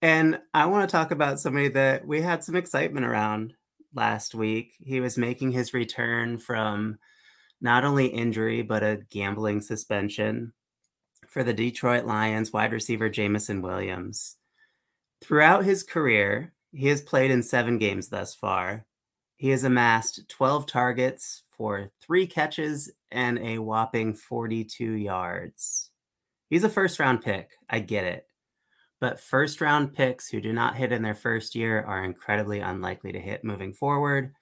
[0.03, 3.55] And I want to talk about somebody that we had some excitement around
[3.95, 4.75] last week.
[4.85, 6.99] He was making his return from
[7.61, 10.53] not only injury, but a gambling suspension
[11.29, 14.37] for the Detroit Lions wide receiver Jameson Williams.
[15.21, 18.87] Throughout his career, he has played in seven games thus far.
[19.43, 25.91] He has amassed 12 targets for three catches and a whopping 42 yards.
[26.49, 27.51] He's a first round pick.
[27.69, 28.29] I get it.
[29.01, 33.11] But first round picks who do not hit in their first year are incredibly unlikely
[33.11, 34.33] to hit moving forward.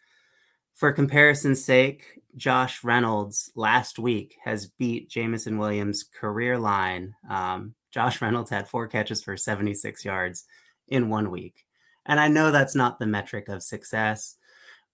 [0.75, 7.15] For comparison's sake, Josh Reynolds last week has beat Jameson Williams' career line.
[7.27, 10.45] Um, Josh Reynolds had four catches for 76 yards
[10.89, 11.65] in one week.
[12.05, 14.37] And I know that's not the metric of success,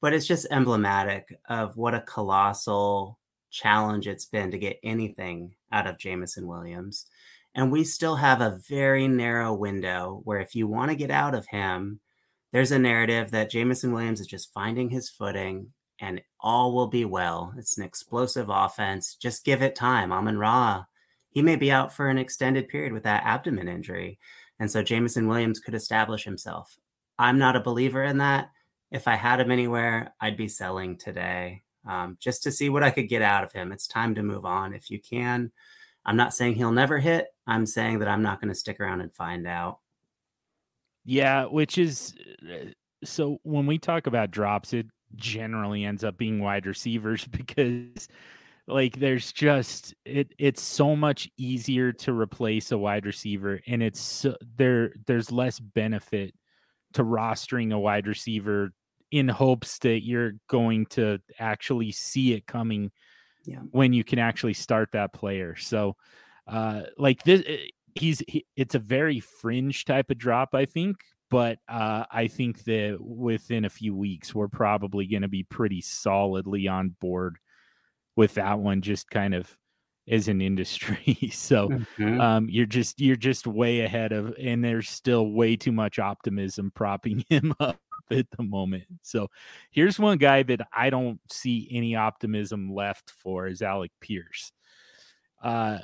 [0.00, 3.18] but it's just emblematic of what a colossal
[3.50, 7.06] challenge it's been to get anything out of Jameson Williams.
[7.54, 11.34] And we still have a very narrow window where if you want to get out
[11.34, 12.00] of him,
[12.52, 17.04] there's a narrative that Jameson Williams is just finding his footing and all will be
[17.04, 17.54] well.
[17.56, 19.14] It's an explosive offense.
[19.14, 20.12] Just give it time.
[20.12, 20.84] Amon Ra,
[21.30, 24.18] he may be out for an extended period with that abdomen injury.
[24.58, 26.76] And so Jameson Williams could establish himself.
[27.18, 28.50] I'm not a believer in that.
[28.90, 32.90] If I had him anywhere, I'd be selling today um, just to see what I
[32.90, 33.72] could get out of him.
[33.72, 35.52] It's time to move on if you can.
[36.04, 37.26] I'm not saying he'll never hit.
[37.46, 39.78] I'm saying that I'm not going to stick around and find out.
[41.04, 42.14] Yeah, which is
[42.48, 42.66] uh,
[43.04, 48.08] so when we talk about drops, it generally ends up being wide receivers because
[48.66, 54.00] like there's just it it's so much easier to replace a wide receiver and it's
[54.00, 56.34] so, there there's less benefit
[56.94, 58.70] to rostering a wide receiver
[59.10, 62.90] in hopes that you're going to actually see it coming
[63.44, 63.60] Yeah.
[63.70, 65.94] when you can actually start that player so
[66.48, 70.96] uh like this eh, he's he, it's a very fringe type of drop i think
[71.30, 75.80] but uh i think that within a few weeks we're probably going to be pretty
[75.80, 77.36] solidly on board
[78.16, 79.56] with that one just kind of
[80.08, 81.18] as an industry.
[81.32, 82.20] So Mhm.
[82.20, 86.70] um you're just you're just way ahead of and there's still way too much optimism
[86.74, 87.80] propping him up
[88.10, 88.86] at the moment.
[89.02, 89.28] So
[89.70, 94.52] here's one guy that i don't see any optimism left for is alec pierce.
[95.42, 95.78] Uh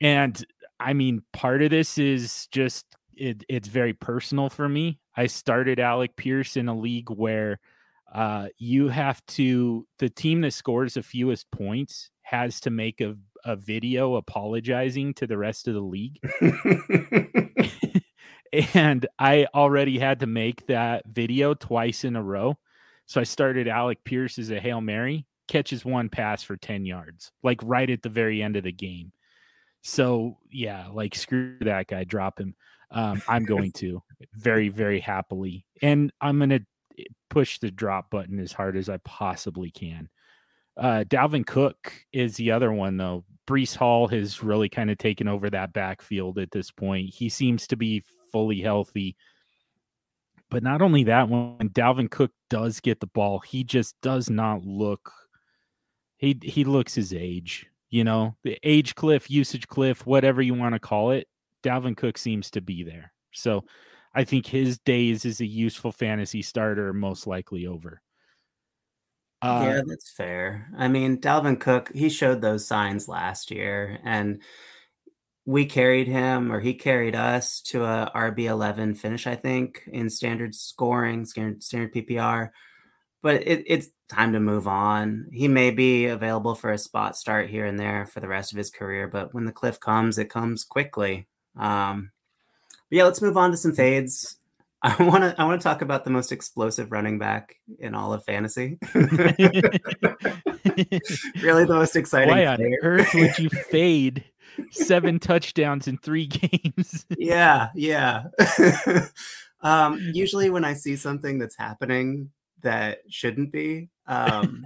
[0.00, 0.44] and
[0.80, 5.00] i mean part of this is just it, it's very personal for me.
[5.16, 7.60] I started alec pierce in a league where
[8.14, 13.16] uh you have to the team that scores the fewest points has to make a,
[13.44, 16.18] a video apologizing to the rest of the league
[18.74, 22.58] and I already had to make that video twice in a row.
[23.06, 27.32] So I started Alec Pierce as a Hail Mary, catches one pass for 10 yards,
[27.42, 29.12] like right at the very end of the game.
[29.82, 32.54] So yeah, like screw that guy, drop him.
[32.90, 34.02] Um, I'm going to
[34.34, 35.64] very, very happily.
[35.82, 36.64] And I'm going to
[37.30, 40.10] push the drop button as hard as I possibly can.
[40.76, 43.24] Uh, Dalvin Cook is the other one, though.
[43.46, 47.10] Breece Hall has really kind of taken over that backfield at this point.
[47.12, 49.16] He seems to be fully healthy.
[50.50, 54.64] But not only that, when Dalvin Cook does get the ball, he just does not
[54.64, 55.12] look.
[56.16, 60.74] He he looks his age, you know, the age cliff, usage cliff, whatever you want
[60.74, 61.28] to call it.
[61.62, 63.12] Dalvin Cook seems to be there.
[63.32, 63.64] So
[64.14, 68.02] I think his days as a useful fantasy starter most likely over.
[69.42, 70.68] Uh, yeah, that's fair.
[70.76, 74.42] I mean, Dalvin Cook, he showed those signs last year, and
[75.46, 80.10] we carried him, or he carried us to a RB eleven finish, I think, in
[80.10, 82.50] standard scoring, standard, standard PPR.
[83.22, 85.28] But it, it's time to move on.
[85.32, 88.58] He may be available for a spot start here and there for the rest of
[88.58, 91.28] his career, but when the cliff comes, it comes quickly.
[91.56, 92.10] Um,
[92.90, 94.36] but yeah, let's move on to some fades.
[94.82, 98.14] I want to I want to talk about the most explosive running back in all
[98.14, 98.78] of fantasy.
[98.94, 99.10] really,
[101.64, 102.30] the most exciting.
[102.30, 104.24] Why on earth would you fade
[104.70, 107.04] seven touchdowns in three games?
[107.18, 108.24] yeah, yeah.
[109.60, 112.30] um, usually, when I see something that's happening
[112.62, 114.64] that shouldn't be, um,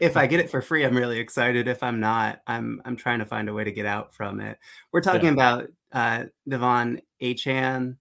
[0.00, 1.68] if I get it for free, I'm really excited.
[1.68, 4.58] If I'm not, I'm I'm trying to find a way to get out from it.
[4.92, 5.32] We're talking Yeah.
[5.32, 7.96] about uh, De'Von Achane.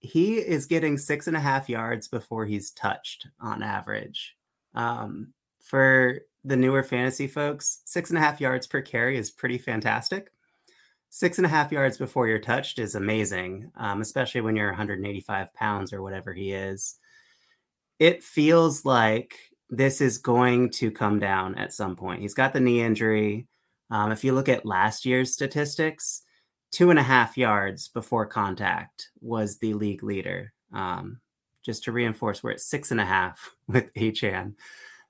[0.00, 4.36] He is getting six and a half yards before he's touched on average.
[4.74, 9.58] Um, for the newer fantasy folks, six and a half yards per carry is pretty
[9.58, 10.30] fantastic.
[11.10, 15.52] Six and a half yards before you're touched is amazing, um, especially when you're 185
[15.54, 16.96] pounds or whatever he is.
[17.98, 19.34] It feels like
[19.70, 22.20] this is going to come down at some point.
[22.20, 23.46] He's got the knee injury.
[23.90, 26.22] Um, if you look at last year's statistics,
[26.70, 30.52] two and a half yards before contact was the league leader.
[30.72, 31.20] Um,
[31.64, 34.54] just to reinforce, we're at six and a half with Achane.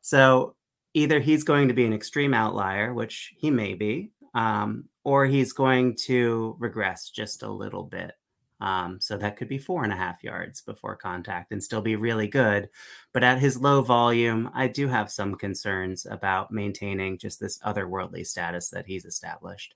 [0.00, 0.54] So
[0.94, 5.52] either he's going to be an extreme outlier, which he may be, um, or he's
[5.52, 8.12] going to regress just a little bit.
[8.60, 11.94] Um, so that could be four and a half yards before contact and still be
[11.94, 12.68] really good.
[13.12, 18.26] But at his low volume, I do have some concerns about maintaining just this otherworldly
[18.26, 19.74] status that he's established.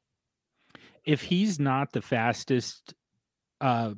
[1.05, 2.95] If he's not the fastest
[3.61, 3.93] uh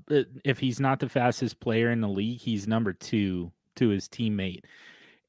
[0.45, 4.65] if he's not the fastest player in the league he's number two to his teammate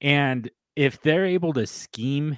[0.02, 2.38] and if they're able to scheme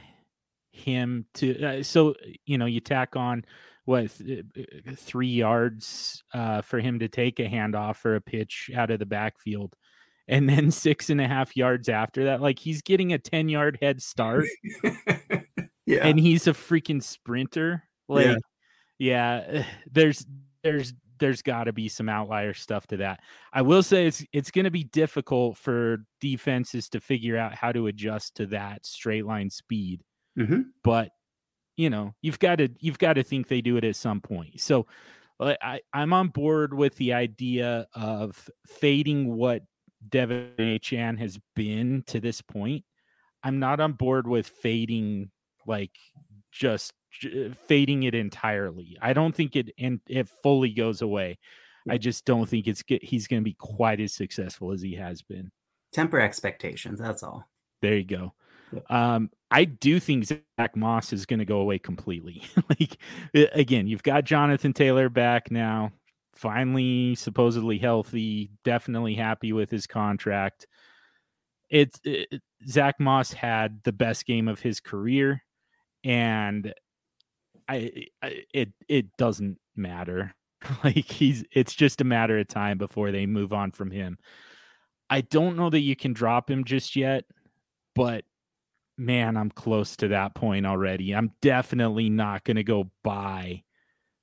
[0.72, 2.14] him to uh, so
[2.46, 3.44] you know you tack on
[3.86, 4.42] what uh,
[4.96, 9.06] three yards uh for him to take a handoff or a pitch out of the
[9.06, 9.76] backfield
[10.28, 13.80] and then six and a half yards after that like he's getting a 10 yard
[13.82, 14.46] head start
[15.88, 16.06] yeah.
[16.06, 17.84] and he's a freaking sprinter.
[18.08, 18.36] Like, Yeah.
[19.00, 20.26] Yeah, there's
[20.64, 23.22] there's there's got to be some outlier stuff to that.
[23.54, 27.72] I will say it's it's going to be difficult for defenses to figure out how
[27.72, 30.04] to adjust to that straight line speed,
[30.38, 30.66] Mhm.
[30.84, 31.12] but
[31.78, 34.60] you know you've got to you've got to think they do it at some point.
[34.62, 34.88] So
[35.39, 39.64] I I'm on board with the idea of fading what
[40.10, 42.86] De'Von Achane has been to this point.
[43.43, 45.32] I'm not on board with fading
[45.68, 45.98] like
[46.52, 46.93] just
[47.68, 48.97] fading it entirely.
[49.01, 51.39] I don't think it and it fully goes away.
[51.89, 55.22] I just don't think it's he's going to be quite as successful as he has
[55.22, 55.51] been.
[55.93, 56.99] Temper expectations.
[56.99, 57.47] That's all.
[57.82, 58.34] There you go.
[58.89, 62.43] Um, I do think Zach Moss is going to go away completely.
[62.70, 62.97] like
[63.34, 65.91] again, you've got Jonathan Taylor back now,
[66.36, 70.68] finally supposedly healthy, definitely happy with his contract.
[71.70, 75.43] It's it, Zach Moss had the best game of his career,
[76.03, 76.74] and
[77.68, 80.34] I, I it it doesn't matter.
[80.84, 84.18] like he's it's just a matter of time before they move on from him.
[85.09, 87.26] I don't know that you can drop him just yet,
[87.95, 88.26] but
[88.97, 91.15] man, I'm close to that point already.
[91.15, 93.63] I'm definitely not going to go buy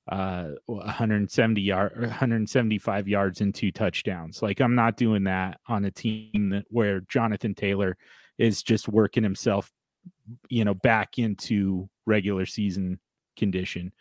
[0.07, 4.43] uh 170 yard 175 yards and two touchdowns.
[4.43, 7.97] Like I'm not doing that on a team that where Jonathan Taylor
[8.37, 9.71] is just working himself
[10.49, 12.99] you know back into regular season
[13.37, 13.93] condition.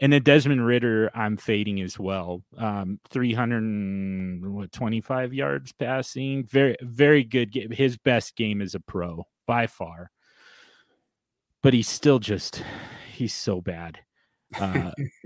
[0.00, 2.42] And then Desmond Ridder, I'm fading as well.
[2.58, 7.70] Um, 325 yards passing, very, very good game.
[7.70, 10.10] His best game as a pro by far.
[11.62, 12.64] But he's still just,
[13.12, 14.00] he's so bad.
[14.58, 14.90] Uh,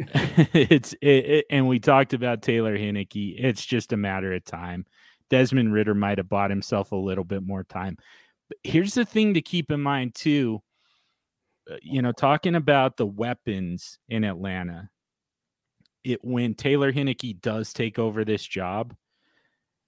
[0.52, 3.36] it's it, it, and we talked about Taylor Heinicke.
[3.38, 4.84] It's just a matter of time.
[5.30, 7.96] Desmond Ridder might have bought himself a little bit more time.
[8.48, 10.62] But here's the thing to keep in mind too.
[11.70, 14.90] Uh, you know, talking about the weapons in Atlanta,
[16.04, 18.94] it when Taylor Heinicke does take over this job,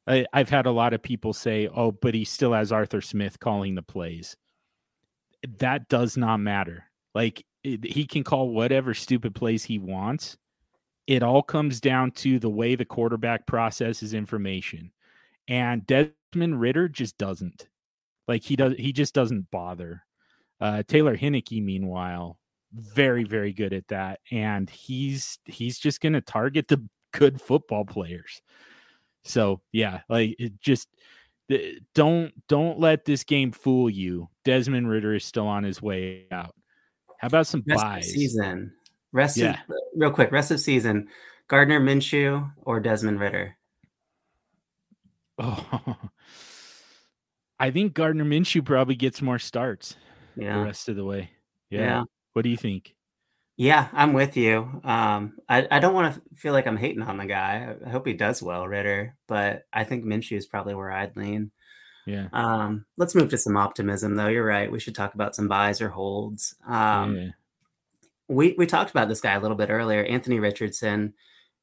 [0.06, 3.38] I, I've had a lot of people say, "Oh, but he still has Arthur Smith
[3.40, 4.36] calling the plays."
[5.58, 6.84] That does not matter.
[7.14, 10.36] Like it, he can call whatever stupid plays he wants.
[11.06, 14.92] It all comes down to the way the quarterback processes information,
[15.48, 17.68] and Desmond Ridder just doesn't.
[18.28, 20.04] Like he does, he just doesn't bother.
[20.60, 22.38] Uh, Taylor Heinicke, meanwhile,
[22.72, 27.84] very very good at that, and he's he's just going to target the good football
[27.84, 28.42] players.
[29.24, 30.88] So yeah, like it just
[31.94, 34.28] don't don't let this game fool you.
[34.44, 36.54] Desmond Ridder is still on his way out.
[37.18, 38.12] How about some rest buys?
[38.12, 38.72] season.
[39.12, 39.60] Rest yeah.
[39.68, 41.08] Of, real quick, rest of season.
[41.48, 43.56] Gardner Minshew or Desmond Ridder?
[45.38, 45.96] Oh,
[47.60, 49.96] I think Gardner Minshew probably gets more starts
[50.38, 50.58] yeah.
[50.58, 51.30] the rest of the way.
[51.70, 51.80] Yeah.
[51.80, 52.02] yeah.
[52.32, 52.94] What do you think?
[53.56, 54.80] Yeah, I'm with you.
[54.84, 57.74] Um, I, I don't want to feel like I'm hating on the guy.
[57.84, 61.50] I hope he does well, Ridder, but I think Minshew is probably where I'd lean.
[62.06, 62.28] Yeah.
[62.32, 64.28] Um, let's move to some optimism, though.
[64.28, 64.70] You're right.
[64.70, 66.54] We should talk about some buys or holds.
[66.66, 67.28] Um, yeah.
[68.28, 71.14] We we talked about this guy a little bit earlier, Anthony Richardson.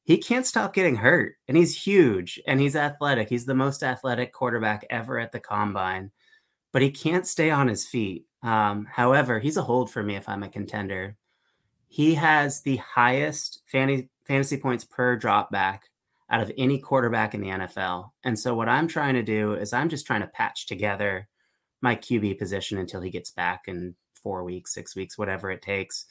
[0.04, 3.28] He can't stop getting hurt, and he's huge and he's athletic.
[3.28, 6.12] He's the most athletic quarterback ever at the combine,
[6.72, 8.26] but he can't stay on his feet.
[8.46, 11.16] Um, however, he's a hold for me if I'm a contender.
[11.88, 15.90] He has the highest fantasy fantasy points per drop back
[16.30, 18.10] out of any quarterback in the NFL.
[18.24, 21.28] And so what I'm trying to do is I'm just trying to patch together
[21.80, 26.06] my QB position until he gets back in 4 weeks, 6 weeks, whatever it takes.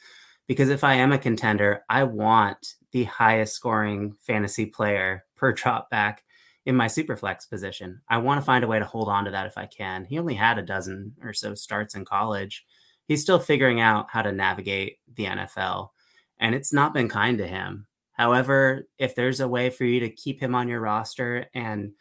[0.47, 5.89] Because if I am a contender, I want the highest scoring fantasy player per drop
[5.89, 6.23] back
[6.65, 8.01] in my superflex position.
[8.09, 10.05] I want to find a way to hold on to that if I can.
[10.05, 12.65] He only had a dozen or so starts in college.
[13.07, 15.89] He's still figuring out how to navigate the NFL,
[16.39, 17.87] and it's not been kind to him.
[18.13, 21.93] However, if there's a way for you to keep him on your roster and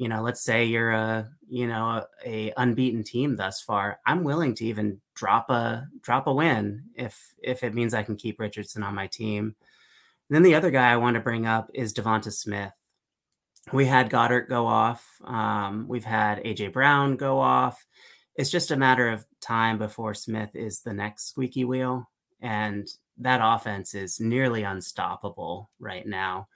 [0.00, 4.24] you know, let's say you're a, you know, a, a, unbeaten team thus far, I'm
[4.24, 8.40] willing to even drop a drop a win if if it means I can keep
[8.40, 9.54] Richardson on my team.
[10.28, 12.72] And then the other guy I want to bring up is DeVonta Smith.
[13.72, 15.06] We had Goedert go off.
[15.24, 17.84] Um, we've had AJ Brown go off.
[18.34, 22.08] It's just a matter of time before Smith is the next squeaky wheel.
[22.40, 22.88] And
[23.18, 26.48] that offense is nearly unstoppable right now.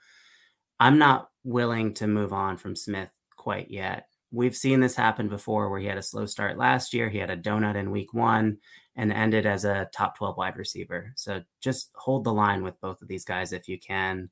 [0.79, 4.07] I'm not willing to move on from Smith quite yet.
[4.31, 7.09] We've seen this happen before where he had a slow start last year.
[7.09, 8.57] He had a donut in week one
[8.95, 11.13] and ended as a top 12 wide receiver.
[11.15, 14.29] So just hold the line with both of these guys if you can.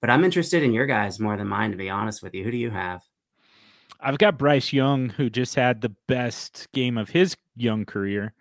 [0.00, 2.44] But I'm interested in your guys more than mine, to be honest with you.
[2.44, 3.02] Who do you have?
[4.00, 8.34] I've got Bryce Young, who just had the best game of his young career.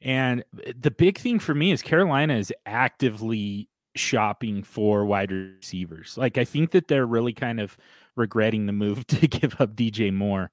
[0.00, 6.16] And the big thing for me is Carolina is actively shopping for wide receivers.
[6.16, 7.76] Like I think that they're really kind of
[8.16, 10.50] regretting the move to give up DJ Moore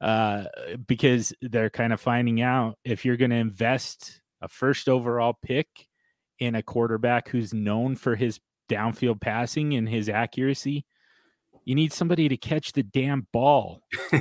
[0.00, 0.44] uh,
[0.86, 5.68] because they're kind of finding out if you're going to invest a first overall pick
[6.38, 10.84] in a quarterback who's known for his downfield passing and his accuracy,
[11.64, 13.82] you need somebody to catch the damn ball.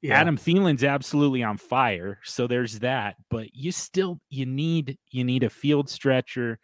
[0.00, 0.18] yeah.
[0.20, 3.16] Adam Thielen's absolutely on fire, so there's that.
[3.28, 6.58] But you still you need you need a field stretcher.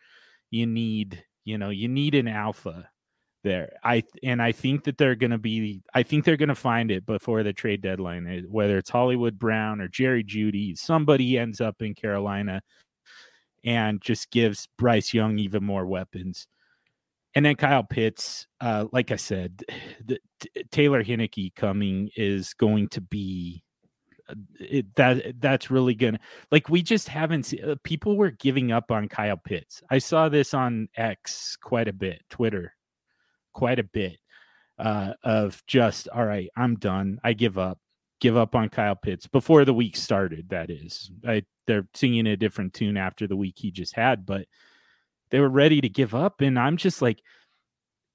[0.50, 2.88] You need you know you need an alpha.
[3.46, 3.72] there.
[3.84, 5.82] I and I think that they're going to be.
[5.94, 8.26] I think they're going to find it before the trade deadline.
[8.26, 12.60] Eh, whether it's Hollywood Brown or Jerry Jeudy, somebody ends up in Carolina
[13.64, 16.46] and just gives Bryce Young even more weapons.
[17.36, 19.62] And then Kyle Pitts, uh, like I said,
[20.04, 23.62] the, t- Taylor Heinicke coming is going to be
[24.26, 26.18] uh, it, that that's really gonna
[26.50, 29.82] like we just haven't seen uh, people were giving up on Kyle Pitts.
[29.90, 32.72] I saw this on X quite a bit, Twitter
[33.52, 34.16] quite a bit
[34.78, 37.20] uh, of just all right, I'm done.
[37.22, 37.78] I give up.
[38.18, 40.48] Give up on Kyle Pitts before the week started.
[40.48, 44.46] That is, I, they're singing a different tune after the week he just had, but
[45.30, 47.20] they were ready to give up, and I'm just like,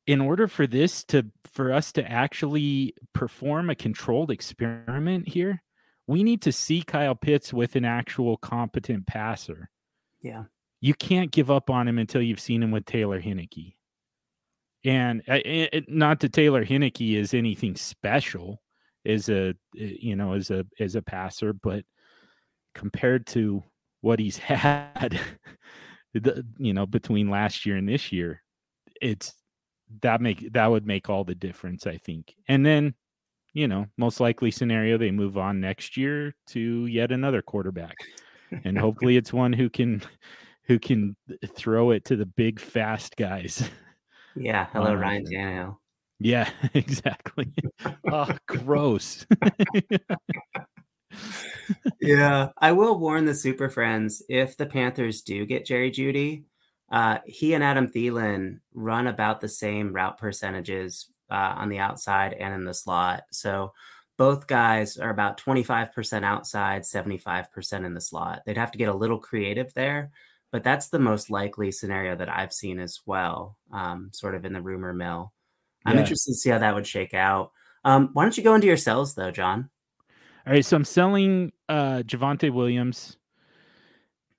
[0.08, 5.62] in order for this to for us to actually perform a controlled experiment here,
[6.08, 9.70] we need to see Kyle Pitts with an actual competent passer.
[10.22, 10.46] Yeah.
[10.80, 13.76] You can't give up on him until you've seen him with Taylor Heinicke.
[14.84, 18.62] And uh, it, not that Taylor Heinicke is anything special
[19.06, 19.50] as a
[19.80, 21.86] eh, you know as a as a passer, but
[22.74, 23.64] compared to
[24.02, 25.20] what he's had,
[26.14, 28.44] you know, between last year and this year,
[29.02, 29.34] it's
[30.02, 32.36] that make that would make all the difference, I think.
[32.48, 32.94] And then,
[33.54, 37.96] you know, most likely scenario they move on next year to yet another quarterback,
[38.64, 40.02] and hopefully it's one who can
[40.64, 41.16] who can
[41.56, 43.70] throw it to the big fast guys.
[44.36, 44.68] Yeah.
[44.74, 45.78] Hello, um, Ryan Tannehill.
[46.22, 47.52] Yeah, exactly.
[48.12, 49.26] oh, gross.
[52.02, 56.46] Yeah, I will warn the Super Friends if the Panthers do get Jerry Jeudy,
[56.92, 62.34] uh, he and Adam Thielen run about the same route percentages uh, on the outside
[62.34, 63.24] and in the slot.
[63.32, 63.72] So
[64.18, 68.42] both guys are about 25% outside, 75% in the slot.
[68.46, 70.12] They'd have to get a little creative there,
[70.52, 74.54] but that's the most likely scenario that I've seen as well, um, sort of in
[74.54, 75.34] the rumor mill.
[75.86, 76.02] I'm yeah.
[76.02, 77.52] interested to see how that would shake out.
[77.86, 79.70] Um, why don't you go into your cells though, John?
[80.46, 83.18] All right, so I'm selling uh Javonte Williams.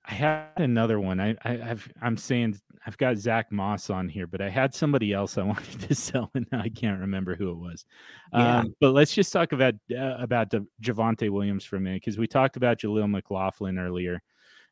[0.05, 1.19] I had another one.
[1.19, 5.13] I, I have I'm saying I've got Zach Moss on here, but I had somebody
[5.13, 7.85] else I wanted to sell, and I can't remember who it was.
[8.33, 8.59] Yeah.
[8.59, 12.17] Um, but let's just talk about uh, about the Javonte Williams for a minute because
[12.17, 14.21] we talked about Jaleel McLaughlin earlier.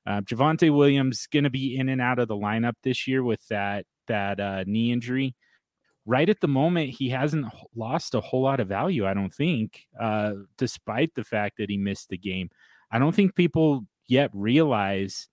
[0.05, 3.45] Uh, Javonte Williams going to be in and out of the lineup this year with
[3.47, 5.36] that that uh, knee injury.
[6.05, 7.45] Right at the moment, he hasn't
[7.75, 9.05] lost a whole lot of value.
[9.05, 12.49] I don't think, uh, despite the fact that he missed the game.
[12.91, 15.27] I don't think people yet realize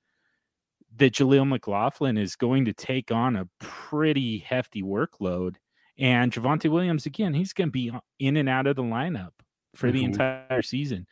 [0.97, 5.57] that Jaleel McLaughlin is going to take on a pretty hefty workload.
[5.99, 9.33] And Javonte Williams, again, he's going to be in and out of the lineup
[9.75, 9.97] for mm-hmm.
[9.97, 11.07] the entire season.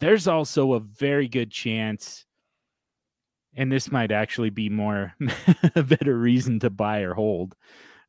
[0.00, 2.26] There's also a very good chance
[3.56, 5.14] and this might actually be more
[5.74, 7.54] a better reason to buy or hold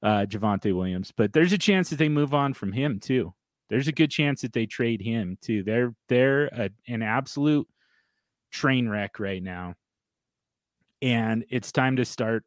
[0.05, 1.11] uh Javonte Williams.
[1.15, 3.33] But there's a chance that they move on from him too.
[3.69, 5.63] There's a good chance that they trade him too.
[5.63, 7.67] They're they're a, an absolute
[8.51, 9.73] train wreck right now.
[11.01, 12.45] And it's time to start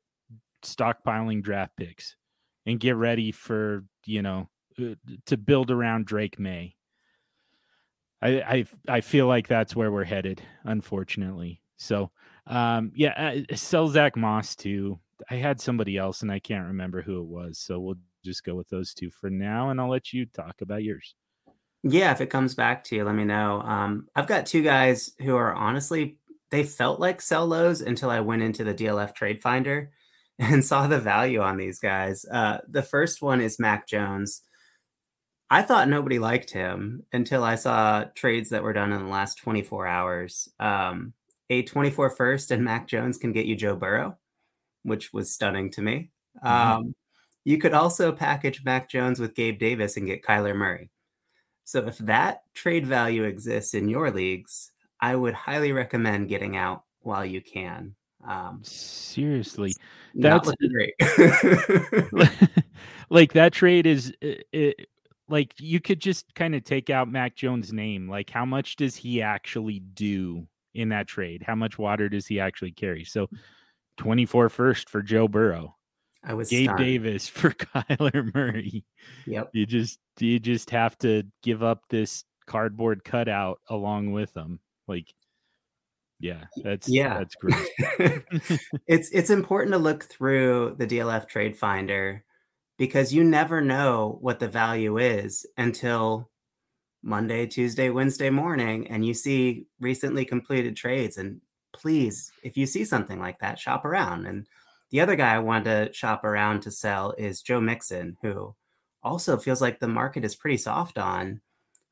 [0.62, 2.16] stockpiling draft picks
[2.64, 4.48] and get ready for, you know,
[4.80, 4.94] uh,
[5.26, 6.76] to build around Drake Maye.
[8.22, 11.60] I I I feel like that's where we're headed, unfortunately.
[11.76, 12.12] So
[12.46, 15.00] um, yeah, uh, sell Zach Moss too.
[15.30, 17.58] I had somebody else and I can't remember who it was.
[17.58, 20.82] So we'll just go with those two for now and I'll let you talk about
[20.82, 21.14] yours.
[21.82, 23.60] Yeah, if it comes back to you, let me know.
[23.60, 26.18] Um, I've got two guys who are honestly,
[26.50, 29.90] they felt like sell lows until I went into the DLF trade finder
[30.38, 32.24] and saw the value on these guys.
[32.24, 34.42] Uh, the first one is Mac Jones.
[35.50, 39.38] I thought nobody liked him until I saw trades that were done in the last
[39.38, 40.48] 24 hours.
[40.60, 41.14] Um,
[41.48, 44.18] a 24 first and Mac Jones can get you Joe Burrow,
[44.82, 46.10] which was stunning to me.
[46.44, 46.78] Mm-hmm.
[46.78, 46.94] Um,
[47.44, 50.90] you could also package Mac Jones with Gabe Davis and get Kyler Murray.
[51.64, 54.70] So if that trade value exists in your leagues,
[55.00, 57.94] I would highly recommend getting out while you can.
[58.26, 59.74] Um, Seriously,
[60.14, 60.94] that's great.
[63.10, 64.88] like that trade is it,
[65.28, 68.08] like you could just kind of take out Mac Jones' name.
[68.08, 71.42] Like, how much does he actually do in that trade?
[71.46, 73.04] How much water does he actually carry?
[73.04, 73.28] So
[73.98, 75.76] 24 first for Joe Burrow.
[76.24, 76.78] I was Gabe stunned.
[76.78, 78.84] Davis for Kyler Murray.
[79.26, 79.50] Yep.
[79.52, 84.60] You just you just have to give up this cardboard cutout along with them.
[84.86, 85.12] Like
[86.20, 87.68] yeah, that's yeah, that's great.
[88.88, 92.24] it's it's important to look through the DLF trade finder
[92.76, 96.30] because you never know what the value is until
[97.02, 101.16] Monday, Tuesday, Wednesday morning, and you see recently completed trades.
[101.18, 101.40] And
[101.72, 104.46] please, if you see something like that, shop around and
[104.90, 108.54] The other guy I wanted to shop around to sell is Joe Mixon, who
[109.02, 111.40] also feels like the market is pretty soft on.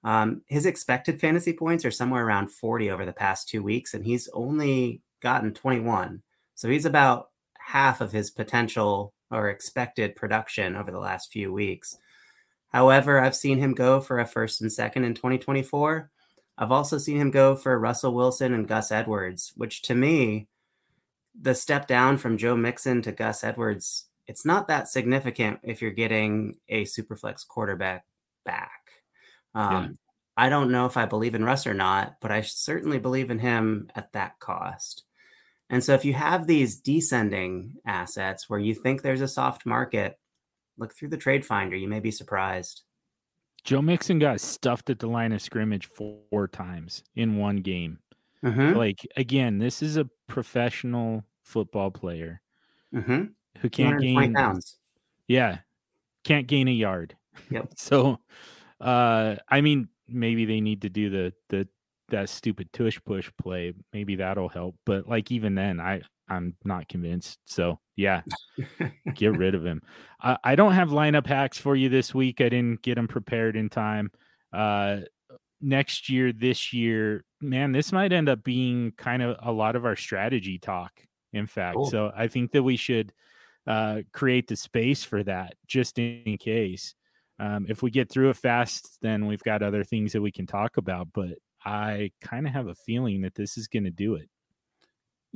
[0.02, 4.04] Um, his expected fantasy points are somewhere around 40 over the past two weeks, and
[4.04, 6.22] he's only gotten 21.
[6.54, 11.98] So he's about half of his potential or expected production over the last few weeks.
[12.68, 16.10] However, I've seen him go for a first and second in 2024.
[16.58, 20.48] I've also seen him go for Russell Wilson and Gus Edwards, which to me,
[21.38, 25.90] the step down from Joe Mixon to Gus Edwards, it's not that significant if you're
[25.90, 28.06] getting a superflex quarterback
[28.44, 28.80] back.
[29.54, 29.88] Um, yeah.
[30.38, 33.38] I don't know if I believe in Russ or not, but I certainly believe in
[33.38, 35.04] him at that cost.
[35.68, 40.18] And so if you have these descending assets where you think there's a soft market,
[40.78, 41.76] look through the trade finder.
[41.76, 42.82] You may be surprised.
[43.66, 47.98] Joe Mixon got stuffed at the line of scrimmage four times in one game.
[48.44, 48.76] Mm-hmm.
[48.76, 52.40] Like again, this is a professional football player
[52.94, 53.24] mm-hmm.
[53.58, 54.78] who can't gain pounds.
[55.26, 55.58] Yeah,
[56.22, 57.16] can't gain a yard.
[57.50, 57.72] Yep.
[57.76, 58.20] so,
[58.80, 61.68] uh, I mean, maybe they need to do the the
[62.10, 63.74] that stupid tush push play.
[63.92, 64.76] Maybe that'll help.
[64.86, 67.38] But like even then, I I'm not convinced.
[67.44, 68.22] So yeah,
[69.14, 69.82] get rid of him.
[70.20, 72.40] I, I don't have lineup hacks for you this week.
[72.40, 74.10] I didn't get them prepared in time.
[74.52, 75.00] Uh,
[75.60, 79.84] next year, this year, man, this might end up being kind of a lot of
[79.84, 80.92] our strategy talk.
[81.32, 81.90] In fact, cool.
[81.90, 83.12] so I think that we should
[83.66, 86.94] uh, create the space for that just in case.
[87.38, 90.46] Um, if we get through it fast, then we've got other things that we can
[90.46, 91.08] talk about.
[91.12, 94.28] But I kind of have a feeling that this is going to do it.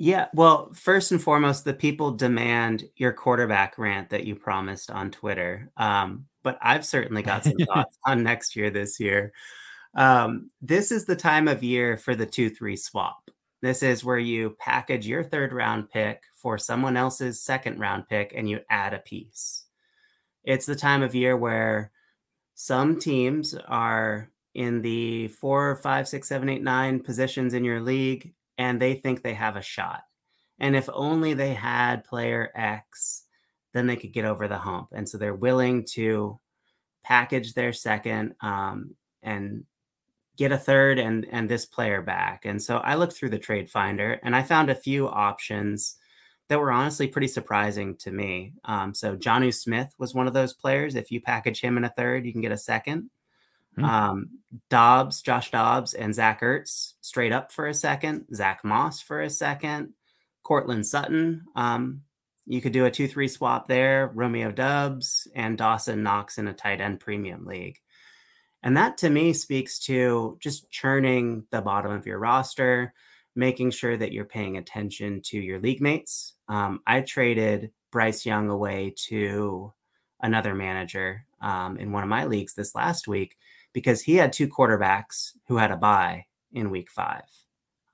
[0.03, 5.11] Yeah, well, first and foremost, the people demand your quarterback rant that you promised on
[5.11, 5.71] Twitter.
[5.77, 9.35] Um, but I've certainly got some thoughts on next year this year.
[9.95, 13.31] Um, this is the time of year for the 2 3 swap.
[13.61, 18.33] This is where you package your third round pick for someone else's second round pick
[18.35, 19.67] and you add a piece.
[20.45, 21.93] It's the time of year where
[22.55, 28.33] some teams are in the four, five, six, seven, eight, nine positions in your league,
[28.61, 30.03] and they think they have a shot.
[30.59, 33.25] And if only they had player X,
[33.73, 34.89] then they could get over the hump.
[34.93, 36.39] And so they're willing to
[37.03, 39.65] package their second um, and
[40.37, 42.45] get a third and and this player back.
[42.45, 45.97] And so I looked through the trade finder and I found a few options
[46.49, 48.53] that were honestly pretty surprising to me.
[48.67, 50.97] Um, so Jonnu Smith was one of those players.
[50.97, 53.09] If you package him in a third, you can get a second.
[53.77, 53.85] Hmm.
[53.85, 54.31] Um,
[54.69, 58.27] Dobbs, Josh Dobbs, and Zach Ertz straight up for a second.
[58.35, 59.95] Zach Moss for a second.
[60.43, 61.45] Courtland Sutton.
[61.55, 62.03] Um,
[62.47, 64.11] you could do a 2 3 swap there.
[64.15, 67.79] Romeo Doubs and Dawson Knox in a tight end premium league.
[68.63, 72.93] And that to me speaks to just churning the bottom of your roster,
[73.35, 76.35] making sure that you're paying attention to your league mates.
[76.49, 79.73] Um, I traded Bryce Young away to
[80.21, 83.37] another manager um, in one of my leagues this last week
[83.73, 87.25] because he had two quarterbacks who had a bye in week five.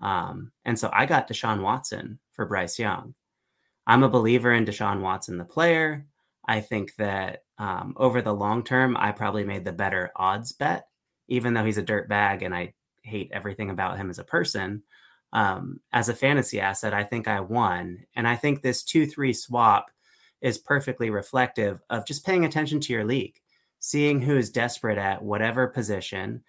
[0.01, 3.15] Um, and so I got Deshaun Watson for Bryce Young.
[3.87, 6.07] I'm a believer in Deshaun Watson, the player.
[6.47, 10.89] I think that um, over the long term, I probably made the better odds bet,
[11.29, 14.83] even though he's a dirt bag and I hate everything about him as a person.
[15.33, 18.05] Um, as a fantasy asset, I think I won.
[18.15, 19.91] And I think this 2 3 swap
[20.41, 23.41] is perfectly reflective of just paying attention to your league
[23.79, 26.43] seeing who is desperate at whatever position,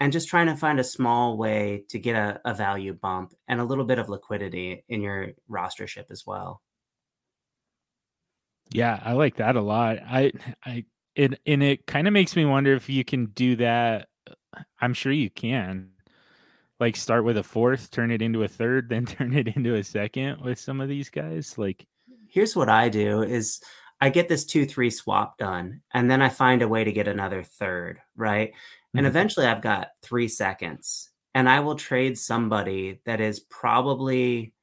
[0.00, 3.60] and just trying to find a small way to get a, a value bump and
[3.60, 6.62] a little bit of liquidity in your rostership as well.
[8.70, 9.98] Yeah, I like that a lot.
[9.98, 10.32] I
[10.64, 14.08] I it and it kind of makes me wonder if you can do that.
[14.28, 15.90] Uh, I'm sure you can.
[16.78, 19.84] Like start with a fourth, turn it into a third, then turn it into a
[19.84, 21.58] second with some of these guys.
[21.58, 21.86] Like
[22.28, 23.60] here's what I do is
[24.00, 27.08] I get this two three swap done, and then I find a way to get
[27.08, 28.50] another third, right?
[28.50, 28.98] Mm-hmm.
[28.98, 34.54] And eventually I've got three seconds, and I will trade somebody that is probably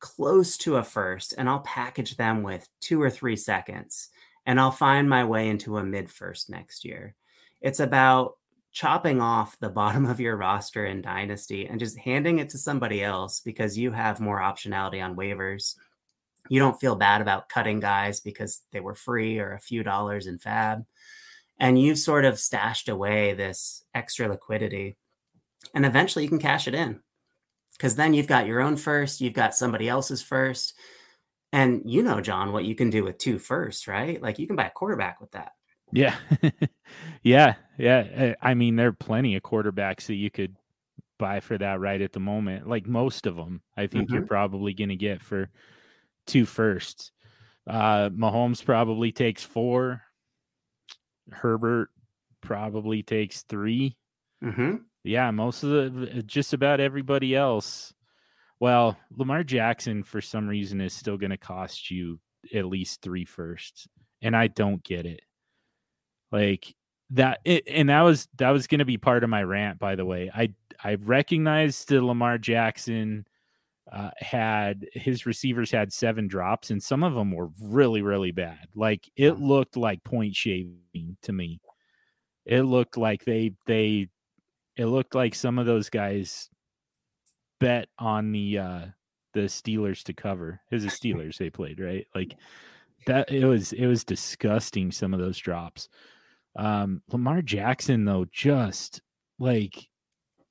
[0.00, 4.08] close to a first, and I'll package them with two or three seconds,
[4.46, 7.14] and I'll find my way into a mid first next year.
[7.60, 8.36] It's about
[8.72, 13.04] chopping off the bottom of your roster in Dynasty and just handing it to somebody
[13.04, 15.76] else because you have more optionality on waivers
[16.50, 20.26] you don't feel bad about cutting guys because they were free or a few dollars
[20.26, 20.84] in fab.
[21.60, 24.96] And you've sort of stashed away this extra liquidity.
[25.74, 27.00] And eventually you can cash it in
[27.78, 30.74] because then you've got your own first you've got somebody else's first.
[31.52, 34.20] And you know john what you can do with two first right?
[34.20, 35.52] Like you can buy a quarterback with that.
[35.92, 36.16] Yeah.
[37.22, 38.34] Yeah yeah.
[38.42, 40.56] I mean there are plenty of quarterbacks that you could
[41.16, 44.14] buy for that right at the moment like most of them i think mm-hmm.
[44.14, 45.50] you're probably going to get for
[46.30, 47.12] two firsts.
[47.68, 50.02] Uh, Mahomes probably takes four.
[51.30, 51.90] Herbert
[52.40, 53.96] probably takes 3
[54.42, 54.76] Mm-hmm.
[55.04, 57.92] Yeah, most of the just about everybody else.
[58.58, 62.20] Well, Lamar Jackson for some reason is still going to cost you
[62.54, 63.86] at least three firsts,
[64.22, 65.20] and I don't get it.
[66.32, 66.74] Like
[67.10, 69.78] that, it, and that was that was going to be part of my rant.
[69.78, 73.26] By the way, I I recognized that Lamar Jackson
[73.92, 78.68] uh, had his receivers had seven drops, and some of them were really really bad.
[78.74, 81.60] Like it looked like point shaving to me.
[82.46, 84.08] It looked like they they
[84.76, 86.48] it looked like some of those guys
[87.58, 88.86] bet on the uh
[89.34, 90.60] the Steelers to cover.
[90.70, 92.06] It was the Steelers they played, right?
[92.14, 92.36] Like
[93.06, 95.88] that it was it was disgusting some of those drops.
[96.56, 99.02] Um Lamar Jackson though just
[99.38, 99.88] like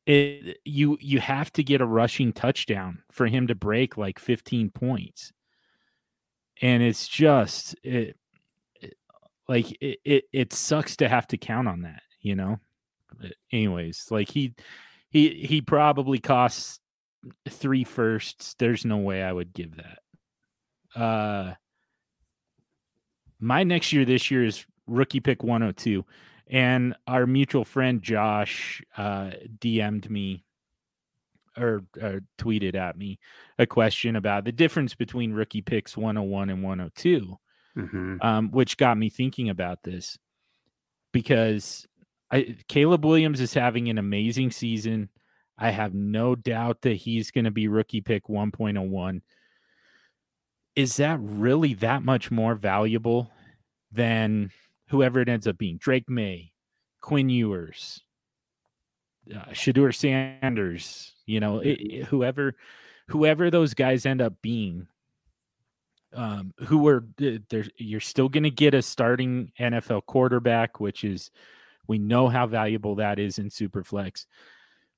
[0.09, 4.71] it you you have to get a rushing touchdown for him to break like 15
[4.71, 5.31] points.
[6.61, 8.17] And it's just it,
[8.81, 8.95] it
[9.47, 12.59] like it, it it sucks to have to count on that, you know?
[13.51, 14.55] anyways, like he
[15.11, 16.79] he he probably costs
[17.47, 18.55] three firsts.
[18.57, 20.99] There's no way I would give that.
[20.99, 21.53] Uh
[23.39, 26.03] my next year this year is rookie pick 102
[26.49, 30.43] and our mutual friend Josh uh DM'd me
[31.57, 33.19] or, or tweeted at me
[33.57, 37.37] a question about the difference between rookie picks 101 and 102
[37.77, 38.15] Mm-hmm.
[38.21, 40.17] um, which got me thinking about this
[41.13, 41.87] because
[42.31, 45.09] I, Caleb Williams is having an amazing season.
[45.57, 49.21] I have no doubt that he's going to be rookie pick 1.01.
[50.75, 53.31] Is that really that much more valuable
[53.91, 54.51] than
[54.89, 55.77] whoever it ends up being?
[55.77, 56.51] Drake Maye,
[57.01, 58.03] Quinn Ewers,
[59.33, 62.55] uh, Shedeur Sanders, you know, it, it, whoever
[63.07, 64.87] whoever those guys end up being
[66.13, 71.31] um, who are there you're still going to get a starting NFL quarterback which is
[71.89, 74.27] we know how valuable that is in Superflex.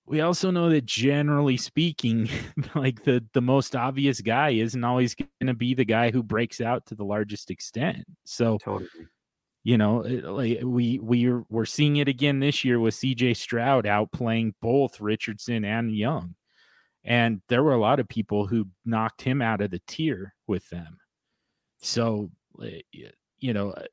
[0.05, 2.29] We also know that generally speaking,
[2.75, 6.59] like the the most obvious guy isn't always going to be the guy who breaks
[6.59, 8.03] out to the largest extent.
[8.25, 8.89] So Totally.
[9.63, 14.53] You know, like we we're we're seeing it again this year with CJ Stroud outplaying
[14.61, 16.35] both Richardson and Young.
[17.03, 20.67] And there were a lot of people who knocked him out of the tier with
[20.69, 20.97] them.
[21.81, 22.31] So,
[22.63, 22.81] eh,
[23.39, 23.85] you know, eh,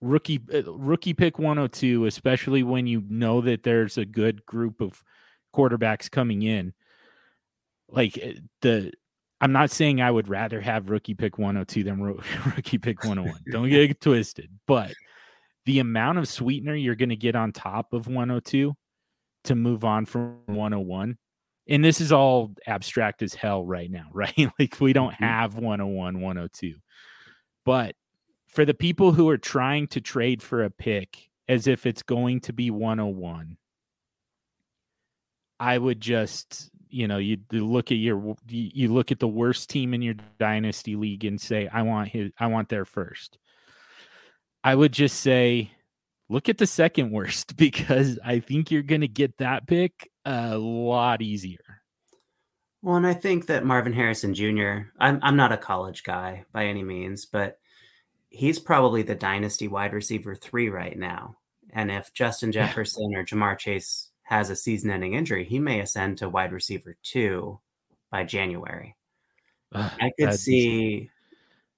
[0.00, 5.02] rookie uh, rookie pick 102 especially when you know that there's a good group of
[5.52, 6.72] quarterbacks coming in
[7.88, 8.14] like
[8.60, 8.92] the
[9.42, 12.20] i'm not saying i would rather have rookie pick 102 than ro-
[12.56, 14.48] rookie pick 101 don't get it twisted.
[14.66, 14.94] But
[15.66, 18.74] the amount of sweetener you're going to get on top of 102
[19.44, 21.18] to move on from 101
[21.68, 24.48] and this is all abstract as hell right now right?
[24.58, 25.18] Like we don't Mhm.
[25.18, 26.76] have 101 102
[27.64, 27.94] but
[28.48, 32.40] for the people who are trying to trade for a pick as if it's going
[32.40, 33.56] to be 101
[35.60, 39.70] i would just you know you you look at your you look at the worst
[39.70, 43.38] team in your dynasty league and say i want his i want their first
[44.62, 45.70] i would just say
[46.28, 50.56] look at the second worst because i think you're going to get that pick a
[50.56, 51.82] lot easier
[52.82, 54.90] Well, and I think that Marvin Harrison Jr.
[54.98, 57.58] I'm I'm not a college guy by any means, but
[58.28, 61.36] he's probably the dynasty wide receiver three right now.
[61.72, 66.28] And if Justin Jefferson or Ja'Marr Chase has a season-ending injury, he may ascend to
[66.28, 67.60] wide receiver two
[68.10, 68.96] by January.
[69.74, 71.10] Ugh, I could see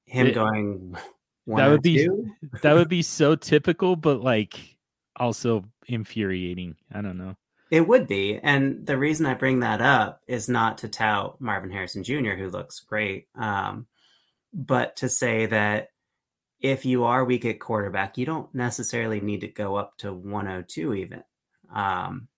[0.07, 0.97] him It- going
[1.45, 2.31] one that would be- two.
[2.63, 4.77] that would be so typical but like
[5.17, 7.37] also infuriating i don't know
[7.71, 8.39] It would be.
[8.43, 12.49] And the reason I bring that up is not to tout Marvin Harrison Jr., who
[12.51, 13.87] looks great, um,
[14.53, 15.89] but to say that
[16.61, 20.95] if you are weak at quarterback, you don't necessarily need to go up to 102
[20.95, 21.25] even.
[21.75, 22.29] Um,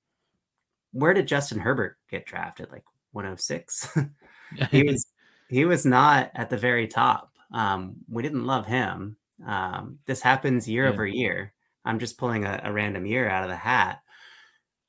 [0.99, 2.71] where did Justin Herbert get drafted?
[2.73, 3.97] Like 106?
[4.71, 5.07] he was
[5.49, 7.33] he was not at the very top.
[7.53, 9.17] Um, we didn't love him.
[9.47, 10.91] Um, this happens year Yeah.
[10.91, 11.53] over year.
[11.85, 14.01] I'm just pulling a, a random year out of the hat.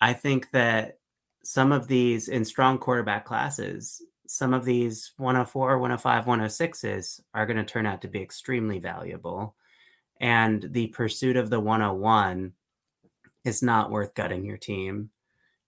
[0.02, 1.00] I think that
[1.44, 7.58] some of these in strong quarterback classes, some of these 104, 105, 106s are going
[7.58, 9.56] to turn out to be extremely valuable.
[10.20, 12.54] And the pursuit of the 101
[13.46, 15.12] is not worth gutting your team.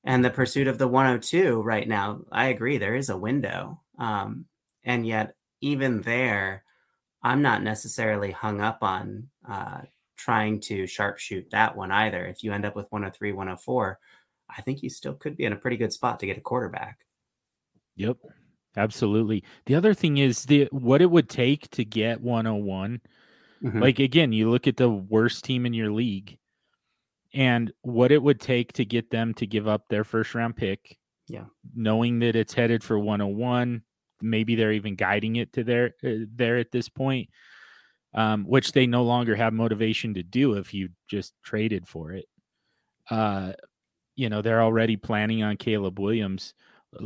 [0.04, 3.82] And the pursuit of the 102 right now, I agree, there is a window.
[3.98, 4.46] Um,
[4.84, 6.64] and yet, even there,
[7.24, 9.82] I'm not necessarily hung up on uh,
[10.18, 12.26] trying to sharpshoot that one either.
[12.26, 14.00] If you end up with 103, 104,
[14.50, 17.06] I think you still could be in a pretty good spot to get a quarterback.
[17.96, 18.18] Yep,
[18.78, 19.44] absolutely.
[19.66, 23.02] The other thing is the what it would take to get 101.
[23.64, 23.82] Mhm.
[23.82, 26.40] Like again, you look at the worst team in your league
[27.34, 30.98] and what it would take to get them to give up their first round pick.
[31.28, 31.46] Yeah.
[31.76, 33.84] Knowing that it's headed for 101,
[34.22, 37.30] maybe they're even guiding it to there uh, there at this point.
[38.16, 42.26] Um, which they no longer have motivation to do if you just traded for it.
[43.08, 43.52] Uh,
[44.16, 46.56] you know, they're already planning on Caleb Williams.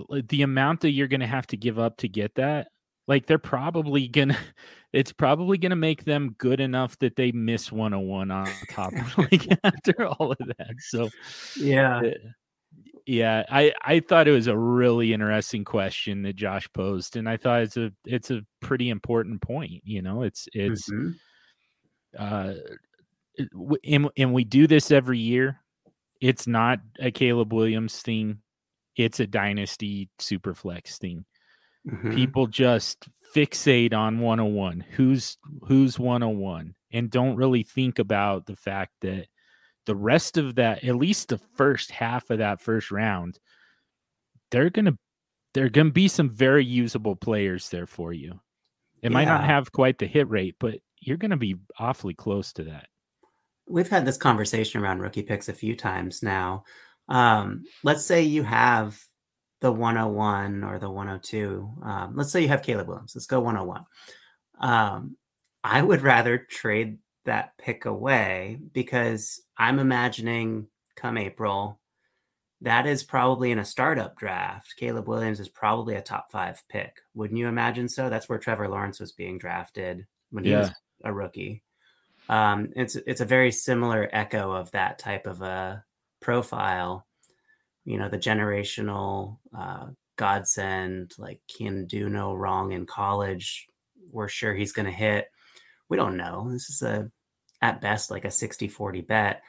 [0.09, 2.69] The amount that you're going to have to give up to get that,
[3.07, 4.37] like they're probably to,
[4.93, 10.07] it's probably to make them good enough that they miss 101 on top like after
[10.07, 10.75] all of that.
[10.79, 11.09] So,
[11.57, 11.97] Yeah.
[11.99, 12.11] uh,
[13.05, 17.35] yeah, I I thought it was a really interesting question that Josh posed, and I
[17.35, 19.81] thought it's a it's a pretty important point.
[19.83, 21.15] You know, it's it's Mhm.
[22.17, 22.53] uh,
[23.83, 25.59] and, and we do this every year.
[26.21, 28.37] It's not a Caleb Williams thing.
[28.95, 31.25] It's a dynasty super flex thing.
[31.85, 32.15] Mhm.
[32.15, 34.81] People just fixate on 101.
[34.81, 39.27] Who's who's 101 and don't really think about the fact that
[39.85, 43.39] the rest of that, at least the first half of that first round,
[44.51, 44.97] they're gonna
[45.53, 48.39] there are gonna be some very usable players there for you.
[49.01, 52.65] It might not have quite the hit rate, but you're gonna be awfully close to
[52.65, 52.89] that.
[53.67, 56.63] We've had this conversation around rookie picks a few times now.
[57.07, 59.01] Um, let's say you have
[59.63, 61.69] the 101 or the 102.
[61.83, 63.13] Um, let's say you have Caleb Williams.
[63.15, 63.85] Let's go 101.
[64.59, 65.15] Um,
[65.63, 71.79] I would rather trade that pick away because I'm imagining come April,
[72.59, 74.75] that is probably in a startup draft.
[74.75, 76.97] Caleb Williams is probably a top five pick.
[77.13, 78.09] Wouldn't you imagine so?
[78.09, 80.71] That's where Trevor Lawrence was being drafted when he was
[81.05, 81.63] a rookie.
[82.27, 85.85] Um, it's it's a very similar echo of that type of a
[86.19, 87.05] profile.
[87.85, 93.67] You know, the generational uh, godsend, like can do no wrong in college.
[94.11, 95.27] We're sure he's going to hit.
[95.89, 96.51] We don't know.
[96.51, 97.11] This is a
[97.61, 99.43] at best like a 60-40 bet.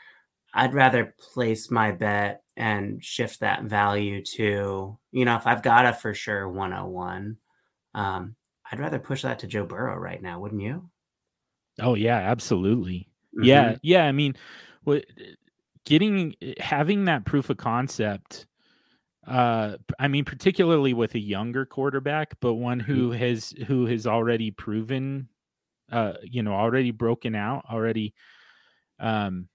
[0.55, 5.87] I'd rather place my bet and shift that value to, you know, if I've got
[5.87, 7.39] a for sure 101,
[7.95, 8.37] um,
[8.71, 10.91] I'd rather push that to Joe Burrow right now, wouldn't you?
[11.81, 13.09] Oh yeah, absolutely.
[13.37, 13.81] Yeah, Mhm.
[13.83, 14.05] yeah.
[14.07, 14.35] I mean,
[14.85, 15.05] what
[15.85, 18.47] getting having that proof of concept.
[19.27, 24.51] Uh, I mean, particularly with a younger quarterback, but one who has who has already
[24.51, 25.29] proven,
[25.91, 28.15] uh, you know, already broken out, already,
[28.99, 29.49] um,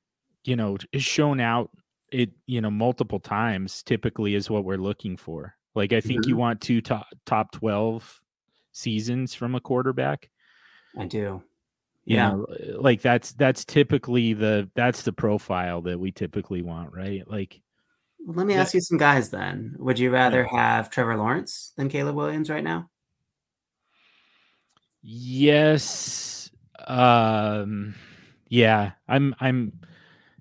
[0.43, 1.69] you know, is shown out
[2.11, 3.83] it, you know, multiple times.
[3.83, 5.55] Typically, is what we're looking for.
[5.75, 8.21] Like, I think you want two top top twelve
[8.71, 10.29] seasons from a quarterback
[10.97, 11.43] I do.
[12.09, 12.29] You Yeah.
[12.31, 17.27] know, uh, like that's that's typically the that's the profile that we typically want right
[17.29, 17.61] like
[18.19, 18.61] Well, let me Yeah.
[18.61, 19.75] ask you some guys then.
[19.79, 22.89] Would you rather have Trevor Lawrence than Caleb Williams right now?
[25.01, 26.49] yes
[26.87, 27.93] um
[28.49, 29.71] yeah i'm i'm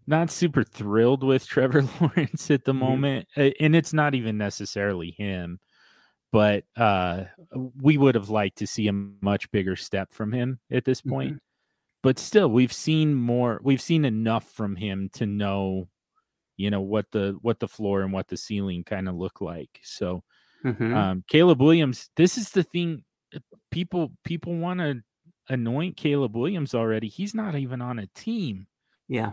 [0.06, 2.78] not super thrilled with trevor lawrence at the Mhm.
[2.80, 5.60] moment uh, and it's not even necessarily him
[6.32, 7.24] but uh
[7.76, 11.38] we would have liked to see a much bigger step from him at this point
[12.02, 15.88] but still we've seen more we've seen enough from him to know
[16.56, 19.80] you know what the what the floor and what the ceiling kind of look like
[19.82, 20.22] so
[20.64, 20.94] Mhm.
[20.94, 23.38] um caleb williams this is the thing uh,
[23.70, 25.00] people people want to
[25.48, 28.66] anoint caleb williams already he's not even on a team
[29.08, 29.32] yeah.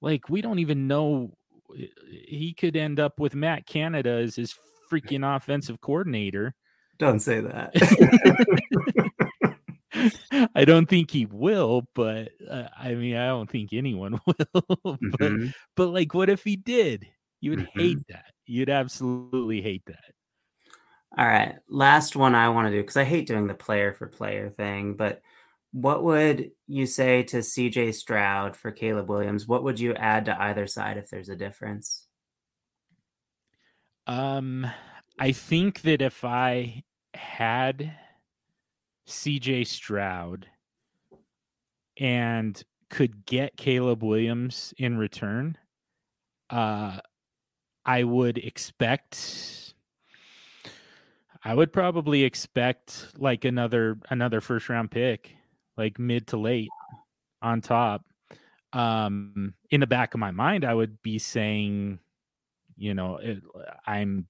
[0.00, 1.34] like we don't even know
[1.72, 4.54] uh, he could end up with matt canada as his
[4.90, 6.54] freaking offensive coordinator
[6.98, 7.72] Don't say that.
[10.54, 14.98] I don't think he will, but uh, I mean, I don't think anyone will.
[15.18, 15.52] but, Mhm.
[15.76, 17.06] but like, what if he did?
[17.40, 17.62] You would Mhm.
[17.62, 18.32] hate that.
[18.46, 20.14] You'd absolutely hate that.
[21.16, 21.56] All right.
[21.68, 24.94] Last one I want to do because I hate doing the player for player thing,
[24.94, 25.20] but
[25.72, 29.46] what would you say to CJ Stroud for Caleb Williams?
[29.46, 32.06] What would you add to either side if there's a difference?
[34.06, 34.66] Um,
[35.18, 36.84] I think that if I
[37.14, 37.94] had
[39.06, 40.46] CJ Stroud
[41.98, 45.56] and could get Caleb Williams in return,
[46.50, 46.98] uh,
[47.84, 49.74] I would expect.
[51.44, 55.34] I would probably expect like another another first round pick,
[55.76, 56.70] like mid to late,
[57.40, 58.04] on top.
[58.72, 61.98] Um, in the back of my mind, I would be saying,
[62.76, 63.42] you know, it,
[63.86, 64.28] I'm.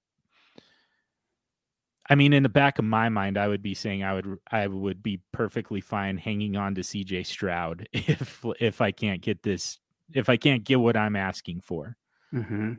[2.13, 4.67] I mean, in the back of my mind, I would be saying I would I
[4.67, 9.79] would be perfectly fine hanging on to CJ Stroud if if I can't get this
[10.13, 11.97] if I can't get what I'm asking for.
[12.35, 12.75] Mm-hmm.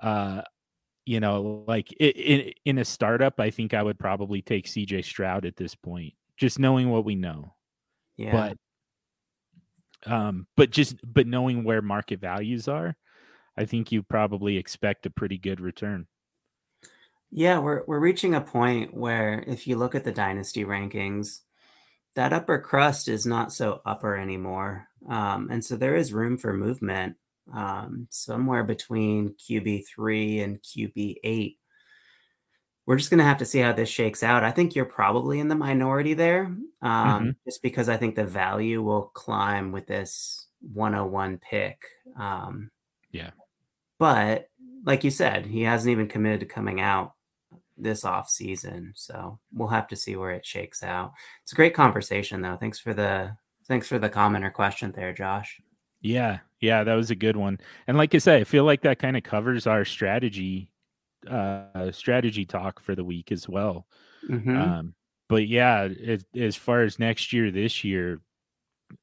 [0.00, 0.40] Uh,
[1.04, 5.44] you know, like in in a startup, I think I would probably take CJ Stroud
[5.44, 7.56] at this point, just knowing what we know.
[8.16, 8.54] Yeah.
[10.06, 12.96] But um, but just but knowing where market values are,
[13.58, 16.06] I think you probably expect a pretty good return.
[17.32, 21.40] Yeah, we're we're reaching a point where if you look at the dynasty rankings,
[22.16, 24.88] that upper crust is not so upper anymore.
[25.08, 27.16] Um, and so there is room for movement
[27.52, 31.56] um, somewhere between QB3 and QB8.
[32.86, 34.42] We're just going to have to see how this shakes out.
[34.42, 37.30] I think you're probably in the minority there, um, mm-hmm.
[37.44, 41.82] just because I think the value will climb with this 101 pick.
[42.18, 42.70] Um,
[43.12, 43.30] yeah.
[43.98, 44.48] But
[44.84, 47.12] like you said, he hasn't even committed to coming out
[47.82, 48.92] this off season.
[48.94, 51.12] So we'll have to see where it shakes out.
[51.42, 52.56] It's a great conversation though.
[52.56, 53.36] Thanks for the
[53.68, 55.60] thanks for the comment or question there, Josh.
[56.00, 57.58] Yeah, yeah, that was a good one.
[57.86, 60.70] And like I said, I feel like that kind of covers our strategy
[61.28, 63.86] uh strategy talk for the week as well.
[64.28, 64.56] Mm-hmm.
[64.56, 64.94] Um
[65.28, 68.20] but yeah, it, as far as next year, this year,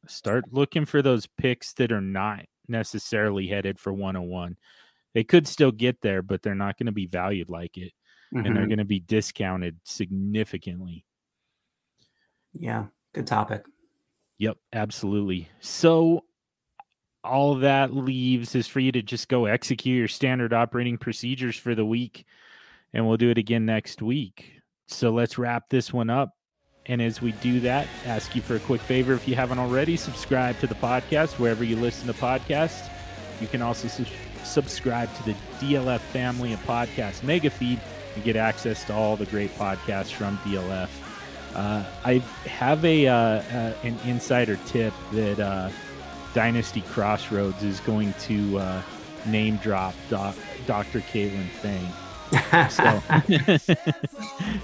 [0.08, 4.58] start looking for those picks that are not necessarily headed for 101.
[5.14, 7.94] They could still get there, but they're not going to be valued like it
[8.34, 8.46] mm-hmm.
[8.46, 8.70] and they're mm-hmm.
[8.70, 11.06] going to be discounted significantly.
[12.54, 13.66] Yeah, good topic.
[14.40, 15.50] Yep, absolutely.
[15.60, 16.24] So
[17.24, 21.76] all that leaves is for you to just go execute your standard operating procedures for
[21.76, 22.26] the week
[22.94, 24.54] and we'll do it again next week.
[24.88, 26.34] So let's wrap this one up.
[26.86, 29.98] And as we do that, ask you for a quick favor if you haven't already,
[29.98, 32.90] subscribe to the podcast wherever you listen to podcasts.
[33.42, 34.06] You can also su-
[34.46, 37.82] subscribe to the DLF family of podcast mega feed
[38.18, 40.90] and get access to all the great podcasts from DLF.
[41.54, 42.14] Uh, I
[42.48, 45.70] have a uh, uh, an insider tip that uh,
[46.34, 48.82] Dynasty Crossroads is going to uh,
[49.28, 51.02] name drop doc, Dr.
[51.02, 51.92] Caitlin Fang.
[52.70, 53.02] So,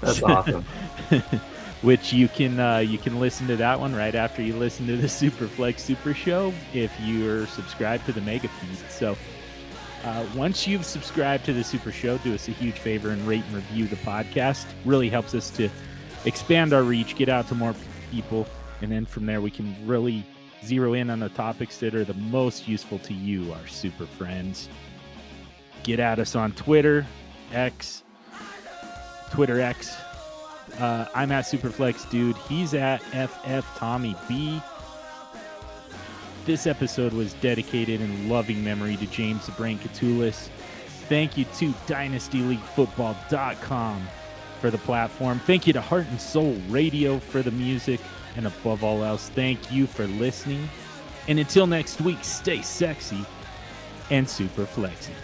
[0.00, 0.64] That's awesome.
[1.82, 4.96] which you can uh, you can listen to that one right after you listen to
[4.96, 8.90] the Superflex Super Show if you're subscribed to the Mega Feed.
[8.90, 9.16] So
[10.04, 13.42] uh, once you've subscribed to the Super Show, do us a huge favor and rate
[13.46, 14.66] and review the podcast.
[14.84, 15.68] Really helps us to
[16.26, 17.74] expand our reach, get out to more
[18.10, 18.46] people,
[18.82, 20.24] and then from there we can really
[20.64, 24.68] zero in on the topics that are the most useful to you, our super friends.
[25.82, 27.06] Get at us on Twitter,
[27.52, 28.02] X,
[29.30, 29.96] Twitter X.
[30.78, 32.36] Uh, I'm at Superflex Dude.
[32.48, 34.60] He's at FF Tommy B.
[36.44, 40.50] This episode was dedicated in loving memory to James the Brain Koutoulas.
[41.08, 44.08] Thank you to DynastyLeagueFootball.com
[44.60, 45.38] for the platform.
[45.40, 48.00] Thank you to Heart and Soul Radio for the music.
[48.36, 50.68] And above all else, thank you for listening.
[51.28, 53.24] And until next week, stay sexy
[54.10, 55.14] and super flexy.